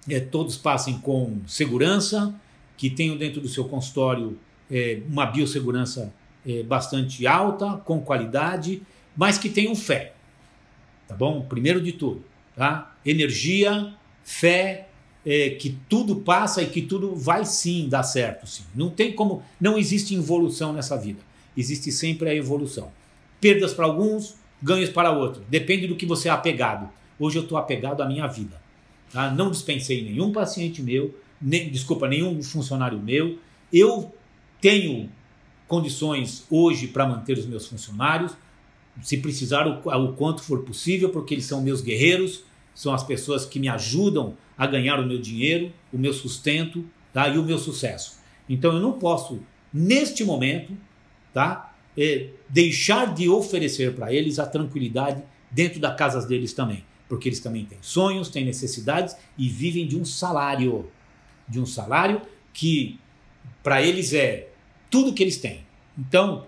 [0.09, 2.35] é, todos passem com segurança,
[2.79, 4.39] que tenham dentro do seu consultório
[4.71, 6.15] é, uma biossegurança
[6.47, 8.83] é, bastante alta, com qualidade,
[9.17, 10.15] mas que tenham fé.
[11.07, 11.43] Tá bom?
[11.43, 12.25] Primeiro de tudo,
[12.57, 12.95] tá?
[13.05, 14.89] Energia, fé,
[15.25, 18.65] é, que tudo passa e que tudo vai sim dar certo, sim.
[18.75, 21.21] Não tem como, não existe involução nessa vida.
[21.57, 22.91] Existe sempre a evolução.
[23.41, 25.45] Perdas para alguns, ganhos para outros.
[25.49, 26.89] Depende do que você é apegado.
[27.19, 28.61] Hoje eu estou apegado à minha vida.
[29.13, 29.31] Tá?
[29.31, 33.39] Não dispensei nenhum paciente meu, nem, desculpa, nenhum funcionário meu.
[33.73, 34.15] Eu
[34.61, 35.11] tenho
[35.69, 38.33] condições hoje para manter os meus funcionários,
[39.01, 43.45] se precisar o, o quanto for possível, porque eles são meus guerreiros, são as pessoas
[43.45, 47.29] que me ajudam a ganhar o meu dinheiro, o meu sustento tá?
[47.29, 48.19] e o meu sucesso.
[48.49, 49.41] Então eu não posso,
[49.73, 50.77] neste momento,
[51.33, 51.75] tá?
[51.97, 57.41] É, deixar de oferecer para eles a tranquilidade dentro das casas deles também, porque eles
[57.41, 60.89] também têm sonhos, têm necessidades e vivem de um salário,
[61.47, 62.23] de um salário
[62.55, 62.99] que
[63.63, 64.49] para eles é
[64.91, 65.67] tudo que eles têm.
[65.99, 66.47] Então,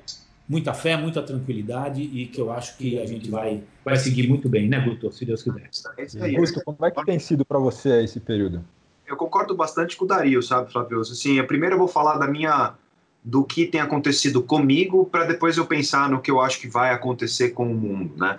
[0.49, 4.49] muita fé, muita tranquilidade e que eu acho que a gente vai, vai seguir muito
[4.49, 5.11] bem, né, Guto?
[5.13, 5.71] Se Deus quiser.
[5.97, 8.65] É Guto, como é que tem sido para você esse período?
[9.07, 11.01] Eu concordo bastante com o Dario, sabe, Flávio?
[11.01, 12.75] Assim, primeiro eu vou falar da minha
[13.23, 16.93] do que tem acontecido comigo para depois eu pensar no que eu acho que vai
[16.93, 18.39] acontecer com o mundo, né?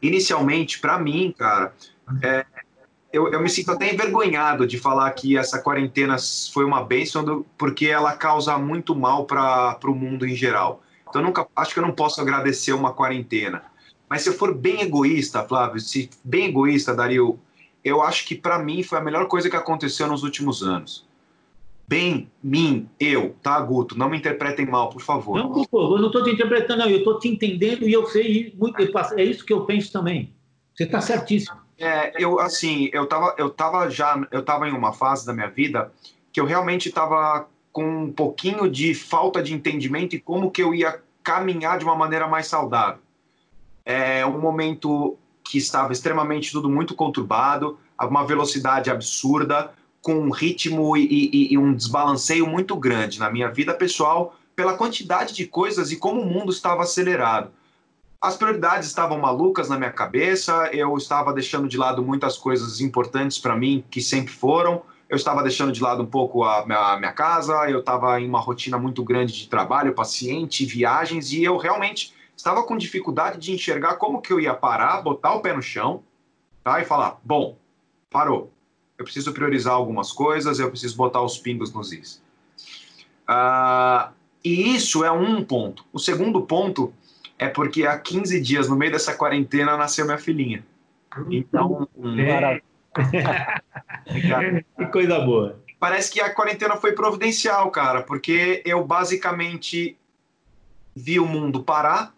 [0.00, 1.72] Inicialmente, para mim, cara,
[2.22, 2.44] é,
[3.12, 6.16] eu, eu, me sinto até envergonhado de falar que essa quarentena
[6.52, 10.82] foi uma bênção, porque ela causa muito mal para o mundo em geral.
[11.12, 13.64] Então, eu nunca, acho que eu não posso agradecer uma quarentena.
[14.08, 17.38] Mas se eu for bem egoísta, Flávio, se bem egoísta, Dario,
[17.84, 21.06] eu acho que para mim foi a melhor coisa que aconteceu nos últimos anos.
[21.86, 23.98] Bem, mim, eu, tá, Guto?
[23.98, 25.36] Não me interpretem mal, por favor.
[25.36, 26.88] Não, por favor, eu não estou te interpretando, não.
[26.88, 28.78] Eu estou te entendendo e eu sei muito.
[29.14, 30.32] É isso que eu penso também.
[30.74, 31.58] Você está certíssimo.
[31.78, 35.50] É, eu assim, eu tava, eu tava já, eu tava em uma fase da minha
[35.50, 35.92] vida
[36.32, 40.74] que eu realmente estava com um pouquinho de falta de entendimento e como que eu
[40.74, 43.00] ia caminhar de uma maneira mais saudável.
[43.84, 50.96] É um momento que estava extremamente tudo muito conturbado, uma velocidade absurda, com um ritmo
[50.96, 55.92] e, e, e um desbalanceio muito grande na minha vida pessoal pela quantidade de coisas
[55.92, 57.50] e como o mundo estava acelerado.
[58.20, 63.38] As prioridades estavam malucas na minha cabeça, eu estava deixando de lado muitas coisas importantes
[63.38, 66.98] para mim que sempre foram, eu estava deixando de lado um pouco a minha, a
[66.98, 71.58] minha casa, eu estava em uma rotina muito grande de trabalho, paciente, viagens, e eu
[71.58, 75.60] realmente estava com dificuldade de enxergar como que eu ia parar, botar o pé no
[75.60, 76.02] chão,
[76.64, 76.80] tá?
[76.80, 77.58] E falar, bom,
[78.08, 78.50] parou.
[78.96, 82.22] Eu preciso priorizar algumas coisas, eu preciso botar os pingos nos is.
[83.28, 84.10] Uh,
[84.42, 85.84] e isso é um ponto.
[85.92, 86.90] O segundo ponto
[87.38, 90.64] é porque há 15 dias, no meio dessa quarentena, nasceu minha filhinha.
[91.28, 91.86] Então.
[92.16, 92.62] É.
[94.76, 95.60] que coisa boa.
[95.78, 99.96] Parece que a quarentena foi providencial, cara, porque eu basicamente
[100.94, 102.14] vi o mundo parar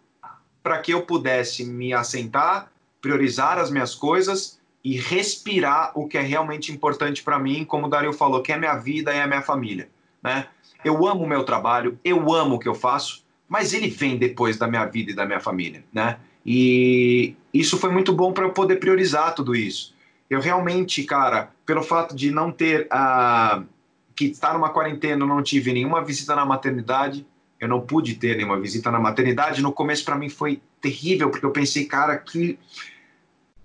[0.61, 2.71] para que eu pudesse me assentar,
[3.01, 7.89] priorizar as minhas coisas e respirar o que é realmente importante para mim, como o
[7.89, 9.89] Dario falou, que é a minha vida e a minha família,
[10.21, 10.47] né?
[10.83, 14.57] Eu amo o meu trabalho, eu amo o que eu faço, mas ele vem depois
[14.57, 16.19] da minha vida e da minha família, né?
[16.45, 19.94] E isso foi muito bom para eu poder priorizar tudo isso.
[20.29, 23.75] Eu realmente, cara, pelo fato de não ter a uh,
[24.15, 27.27] que estar numa quarentena, eu não tive nenhuma visita na maternidade,
[27.59, 29.61] eu não pude ter nenhuma visita na maternidade.
[29.61, 32.57] No começo para mim foi terrível, porque eu pensei, cara, que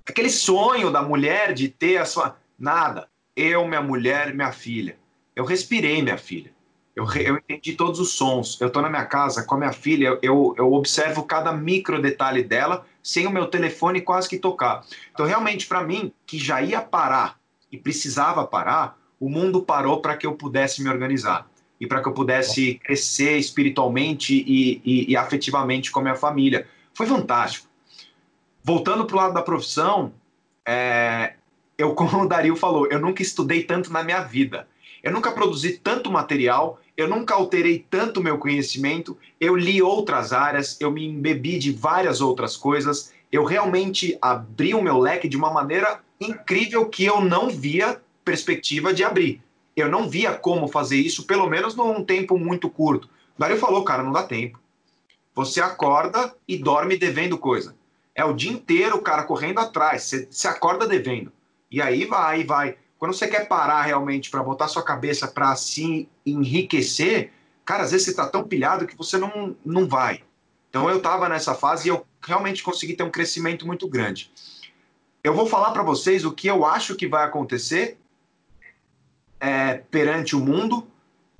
[0.06, 4.98] aquele sonho da mulher de ter a sua nada, eu, minha mulher, minha filha.
[5.36, 6.50] Eu respirei minha filha.
[6.94, 8.60] Eu, eu entendi todos os sons.
[8.60, 12.42] Eu estou na minha casa com a minha filha, eu, eu observo cada micro detalhe
[12.42, 14.84] dela sem o meu telefone quase que tocar.
[15.12, 17.38] Então, realmente, para mim, que já ia parar
[17.70, 21.48] e precisava parar, o mundo parou para que eu pudesse me organizar
[21.80, 26.66] e para que eu pudesse crescer espiritualmente e, e, e afetivamente com a minha família.
[26.94, 27.68] Foi fantástico.
[28.62, 30.12] Voltando para o lado da profissão,
[30.66, 31.34] é,
[31.78, 34.68] eu, como o Dario falou, eu nunca estudei tanto na minha vida.
[35.02, 40.78] Eu nunca produzi tanto material, eu nunca alterei tanto meu conhecimento, eu li outras áreas,
[40.80, 45.50] eu me embebi de várias outras coisas, eu realmente abri o meu leque de uma
[45.50, 49.42] maneira incrível que eu não via perspectiva de abrir.
[49.74, 53.08] Eu não via como fazer isso, pelo menos num tempo muito curto.
[53.36, 54.60] O Dario falou, cara, não dá tempo.
[55.34, 57.74] Você acorda e dorme devendo coisa.
[58.14, 60.02] É o dia inteiro o cara correndo atrás.
[60.30, 61.32] Você, acorda devendo.
[61.70, 62.76] E aí vai, vai.
[63.00, 67.32] Quando você quer parar realmente para botar sua cabeça para se enriquecer,
[67.64, 70.22] cara, às vezes você está tão pilhado que você não, não vai.
[70.68, 74.30] Então eu estava nessa fase e eu realmente consegui ter um crescimento muito grande.
[75.24, 77.96] Eu vou falar para vocês o que eu acho que vai acontecer
[79.40, 80.86] é, perante o mundo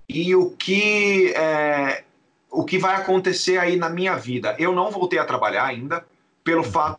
[0.09, 2.05] e o que é,
[2.51, 4.57] o que vai acontecer aí na minha vida.
[4.59, 6.07] Eu não voltei a trabalhar ainda
[6.43, 6.99] pelo fato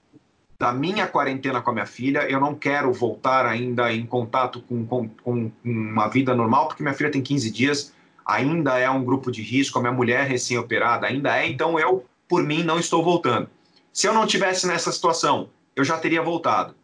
[0.61, 2.29] da minha quarentena com a minha filha.
[2.29, 6.93] Eu não quero voltar ainda em contato com, com, com uma vida normal, porque minha
[6.93, 7.91] filha tem 15 dias,
[8.23, 12.43] ainda é um grupo de risco, a minha mulher recém-operada ainda é, então eu, por
[12.43, 13.49] mim, não estou voltando.
[13.91, 16.75] Se eu não tivesse nessa situação, eu já teria voltado,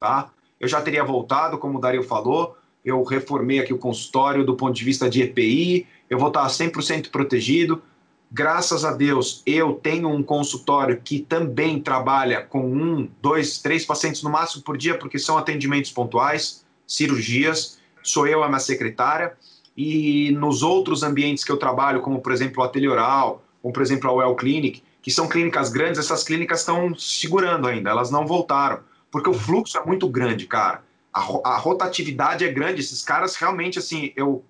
[0.00, 0.30] tá?
[0.58, 4.72] Eu já teria voltado, como o Dario falou, eu reformei aqui o consultório do ponto
[4.72, 7.82] de vista de EPI, eu vou estar 100% protegido,
[8.30, 14.22] Graças a Deus, eu tenho um consultório que também trabalha com um, dois, três pacientes
[14.22, 17.78] no máximo por dia, porque são atendimentos pontuais, cirurgias.
[18.02, 19.34] Sou eu a minha secretária.
[19.76, 23.82] E nos outros ambientes que eu trabalho, como por exemplo o Ateliê Oral, como por
[23.82, 28.26] exemplo a Well Clinic, que são clínicas grandes, essas clínicas estão segurando ainda, elas não
[28.26, 30.82] voltaram, porque o fluxo é muito grande, cara.
[31.12, 34.44] A, a rotatividade é grande, esses caras realmente, assim, eu,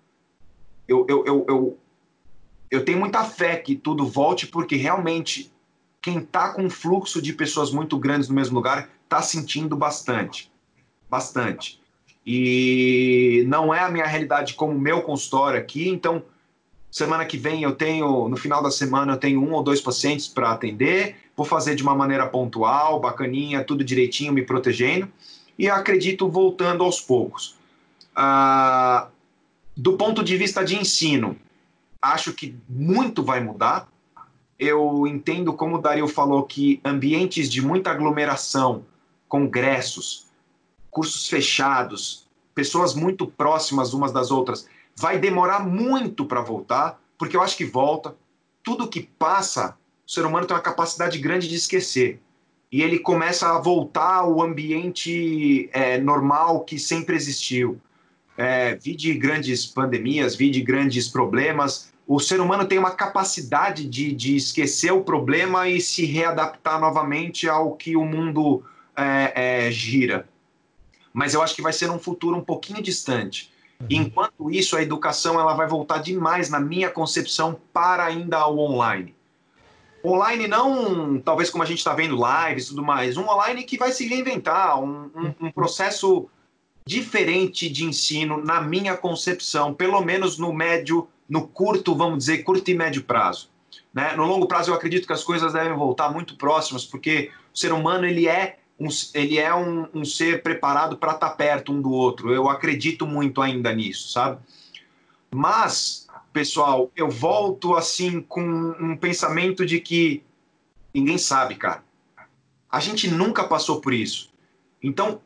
[0.88, 1.78] eu, eu, eu, eu
[2.70, 5.52] eu tenho muita fé que tudo volte, porque realmente
[6.00, 10.50] quem está com um fluxo de pessoas muito grandes no mesmo lugar está sentindo bastante.
[11.08, 11.80] Bastante.
[12.24, 16.22] E não é a minha realidade como meu consultório aqui, então
[16.90, 20.26] semana que vem eu tenho, no final da semana eu tenho um ou dois pacientes
[20.26, 25.08] para atender, vou fazer de uma maneira pontual, bacaninha, tudo direitinho, me protegendo,
[25.58, 27.56] e acredito voltando aos poucos.
[28.14, 29.08] Ah,
[29.76, 31.36] do ponto de vista de ensino,
[32.00, 33.88] acho que muito vai mudar.
[34.58, 38.84] Eu entendo, como o Dario falou, que ambientes de muita aglomeração,
[39.28, 40.26] congressos,
[40.90, 44.66] cursos fechados, pessoas muito próximas umas das outras,
[44.96, 48.16] vai demorar muito para voltar, porque eu acho que volta.
[48.62, 49.76] Tudo que passa,
[50.06, 52.20] o ser humano tem uma capacidade grande de esquecer.
[52.72, 57.80] E ele começa a voltar ao ambiente é, normal que sempre existiu.
[58.36, 63.84] É, vi de grandes pandemias, vi de grandes problemas, o ser humano tem uma capacidade
[63.84, 68.62] de, de esquecer o problema e se readaptar novamente ao que o mundo
[68.96, 70.28] é, é, gira.
[71.12, 73.52] Mas eu acho que vai ser um futuro um pouquinho distante.
[73.80, 73.86] Uhum.
[73.90, 79.14] Enquanto isso, a educação ela vai voltar demais, na minha concepção, para ainda ao online.
[80.04, 83.76] Online não, talvez como a gente está vendo lives e tudo mais, um online que
[83.76, 86.28] vai se reinventar, um, um, um processo
[86.86, 92.70] diferente de ensino, na minha concepção, pelo menos no médio no curto, vamos dizer, curto
[92.70, 93.50] e médio prazo.
[93.92, 94.14] Né?
[94.14, 97.72] No longo prazo, eu acredito que as coisas devem voltar muito próximas, porque o ser
[97.72, 101.80] humano ele é um, ele é um, um ser preparado para estar tá perto um
[101.80, 102.32] do outro.
[102.32, 104.38] Eu acredito muito ainda nisso, sabe?
[105.34, 108.42] Mas, pessoal, eu volto assim com
[108.78, 110.22] um pensamento de que
[110.94, 111.82] ninguém sabe, cara.
[112.70, 114.30] A gente nunca passou por isso.
[114.82, 115.20] Então,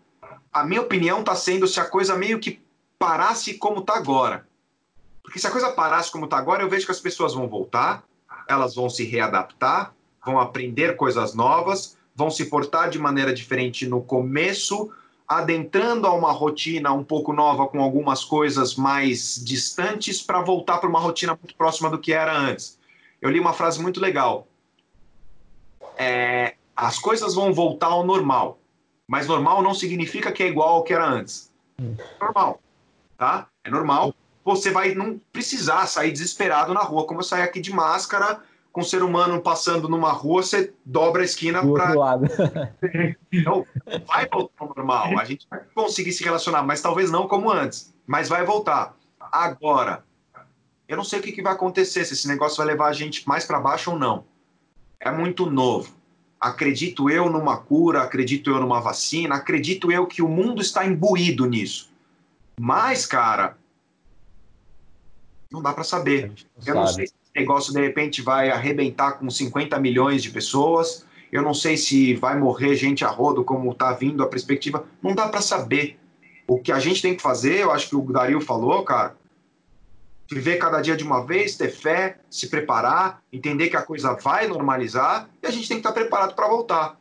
[0.53, 2.61] a minha opinião está sendo se a coisa meio que
[2.99, 4.47] parasse como está agora.
[5.23, 8.03] Porque se a coisa parasse como está agora, eu vejo que as pessoas vão voltar,
[8.49, 9.95] elas vão se readaptar,
[10.25, 14.93] vão aprender coisas novas, vão se portar de maneira diferente no começo,
[15.27, 20.89] adentrando a uma rotina um pouco nova com algumas coisas mais distantes para voltar para
[20.89, 22.79] uma rotina muito próxima do que era antes.
[23.23, 24.49] Eu li uma frase muito legal.
[25.97, 28.59] É, as coisas vão voltar ao normal,
[29.11, 31.51] mas normal não significa que é igual ao que era antes.
[31.81, 31.97] Hum.
[32.21, 32.61] Normal,
[33.19, 33.49] tá?
[33.65, 37.73] É normal você vai não precisar sair desesperado na rua, como eu saio aqui de
[37.73, 38.41] máscara,
[38.73, 41.93] com o ser humano passando numa rua, você dobra a esquina para.
[41.95, 42.27] lado.
[43.33, 43.67] então,
[44.07, 45.19] vai voltar ao normal.
[45.19, 47.93] A gente vai conseguir se relacionar, mas talvez não como antes.
[48.07, 48.97] Mas vai voltar.
[49.21, 50.05] Agora,
[50.89, 53.29] eu não sei o que, que vai acontecer, se esse negócio vai levar a gente
[53.29, 54.25] mais para baixo ou não.
[55.01, 56.00] É muito novo.
[56.41, 61.45] Acredito eu numa cura, acredito eu numa vacina, acredito eu que o mundo está imbuído
[61.45, 61.91] nisso.
[62.59, 63.59] Mas, cara,
[65.51, 66.33] não dá para saber.
[66.65, 71.05] Eu não sei se esse negócio de repente vai arrebentar com 50 milhões de pessoas.
[71.31, 74.85] Eu não sei se vai morrer gente a rodo, como está vindo a perspectiva.
[75.03, 75.99] Não dá para saber.
[76.47, 79.17] O que a gente tem que fazer, eu acho que o Dario falou, cara,
[80.31, 84.47] viver cada dia de uma vez, ter fé, se preparar, entender que a coisa vai
[84.47, 86.97] normalizar e a gente tem que estar preparado para voltar.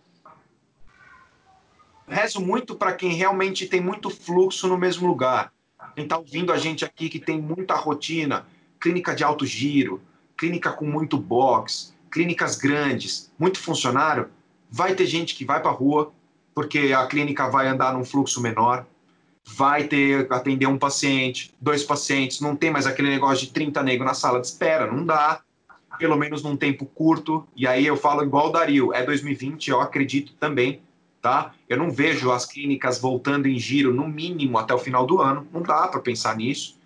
[2.07, 5.53] rezo muito para quem realmente tem muito fluxo no mesmo lugar.
[5.93, 8.47] Quem está ouvindo a gente aqui que tem muita rotina,
[8.79, 10.01] clínica de alto giro,
[10.35, 14.29] clínica com muito box, clínicas grandes, muito funcionário,
[14.71, 16.11] vai ter gente que vai para a rua,
[16.55, 18.87] porque a clínica vai andar num fluxo menor,
[19.55, 24.07] vai ter atender um paciente, dois pacientes, não tem mais aquele negócio de 30 negros
[24.07, 25.41] na sala de espera, não dá,
[25.97, 27.45] pelo menos num tempo curto.
[27.55, 30.81] E aí eu falo igual o Dario, é 2020, eu acredito também,
[31.21, 31.53] tá?
[31.67, 35.47] Eu não vejo as clínicas voltando em giro no mínimo até o final do ano,
[35.51, 36.77] não dá para pensar nisso.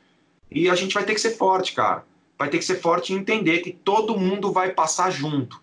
[0.50, 2.06] E a gente vai ter que ser forte, cara.
[2.38, 5.62] Vai ter que ser forte e entender que todo mundo vai passar junto.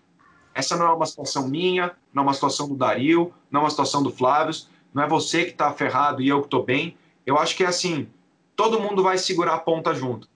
[0.53, 3.69] Essa não é uma situação minha, não é uma situação do Dario, não é uma
[3.69, 4.53] situação do Flávio,
[4.93, 6.97] não é você que está ferrado e eu que estou bem.
[7.25, 8.07] Eu acho que é assim,
[8.55, 10.27] todo mundo vai segurar a ponta junto.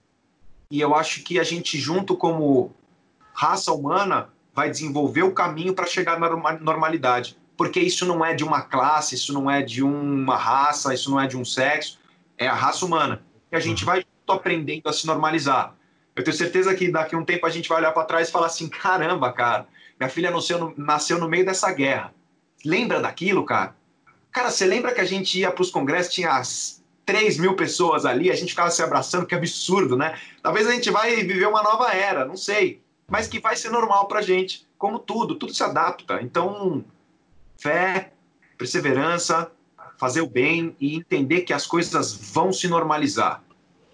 [0.70, 2.72] E eu acho que a gente junto como
[3.32, 7.36] raça humana vai desenvolver o caminho para chegar na normalidade.
[7.56, 11.20] Porque isso não é de uma classe, isso não é de uma raça, isso não
[11.20, 11.98] é de um sexo,
[12.36, 13.22] é a raça humana.
[13.50, 15.74] E a gente vai aprendendo a se normalizar.
[16.14, 18.32] Eu tenho certeza que daqui a um tempo a gente vai olhar para trás e
[18.32, 19.66] falar assim: caramba, cara,
[20.00, 22.12] minha filha nasceu no, nasceu no meio dessa guerra.
[22.64, 23.74] Lembra daquilo, cara?
[24.36, 28.04] Cara, você lembra que a gente ia para os congressos, tinha as 3 mil pessoas
[28.04, 30.18] ali, a gente ficava se abraçando, que absurdo, né?
[30.42, 32.82] Talvez a gente vai viver uma nova era, não sei.
[33.08, 34.66] Mas que vai ser normal para a gente.
[34.76, 36.20] Como tudo, tudo se adapta.
[36.20, 36.84] Então,
[37.56, 38.12] fé,
[38.58, 39.50] perseverança,
[39.96, 43.42] fazer o bem e entender que as coisas vão se normalizar.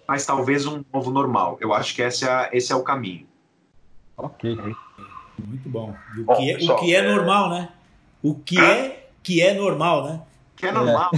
[0.09, 1.57] Mas talvez um novo normal.
[1.61, 3.28] Eu acho que esse é, esse é o caminho.
[4.16, 4.57] Ok.
[5.38, 5.95] Muito bom.
[6.16, 7.68] E o, bom, que, é, o que é normal, né?
[8.20, 10.20] O que é que é normal, né?
[10.62, 11.10] Que é normal.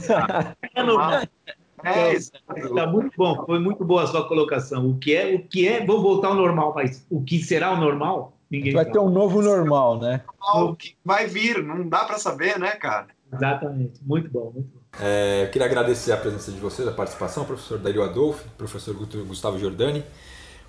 [0.73, 1.23] É, é normal.
[1.85, 4.89] É, Está muito bom, foi muito boa a sua colocação.
[4.89, 7.77] O que é, o que é, vou voltar ao normal, mas o que será o
[7.77, 8.33] normal?
[8.51, 8.95] Ninguém vai sabe.
[8.95, 10.23] ter um novo normal, né?
[10.55, 13.09] O que vai vir, não dá para saber, né, cara?
[13.31, 14.81] Exatamente, muito bom, muito bom.
[14.99, 20.03] É, queria agradecer a presença de vocês, a participação, professor Dario Adolfo, professor Gustavo Giordani.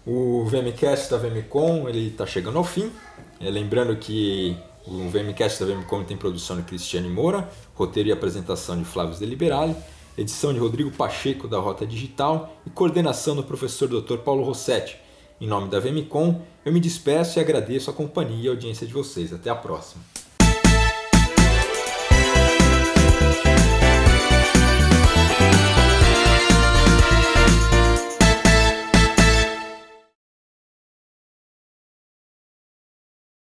[0.05, 2.91] O VMcast da VMcom ele está chegando ao fim.
[3.39, 4.57] É, lembrando que
[4.87, 9.75] o VMcast da VMcom tem produção de Cristiane Moura, roteiro e apresentação de Flávio Deliberale,
[10.17, 14.17] edição de Rodrigo Pacheco da Rota Digital e coordenação do professor Dr.
[14.17, 14.97] Paulo Rossetti.
[15.41, 18.93] Em nome da VMcom, eu me despeço e agradeço a companhia e a audiência de
[18.93, 19.33] vocês.
[19.33, 20.03] Até a próxima.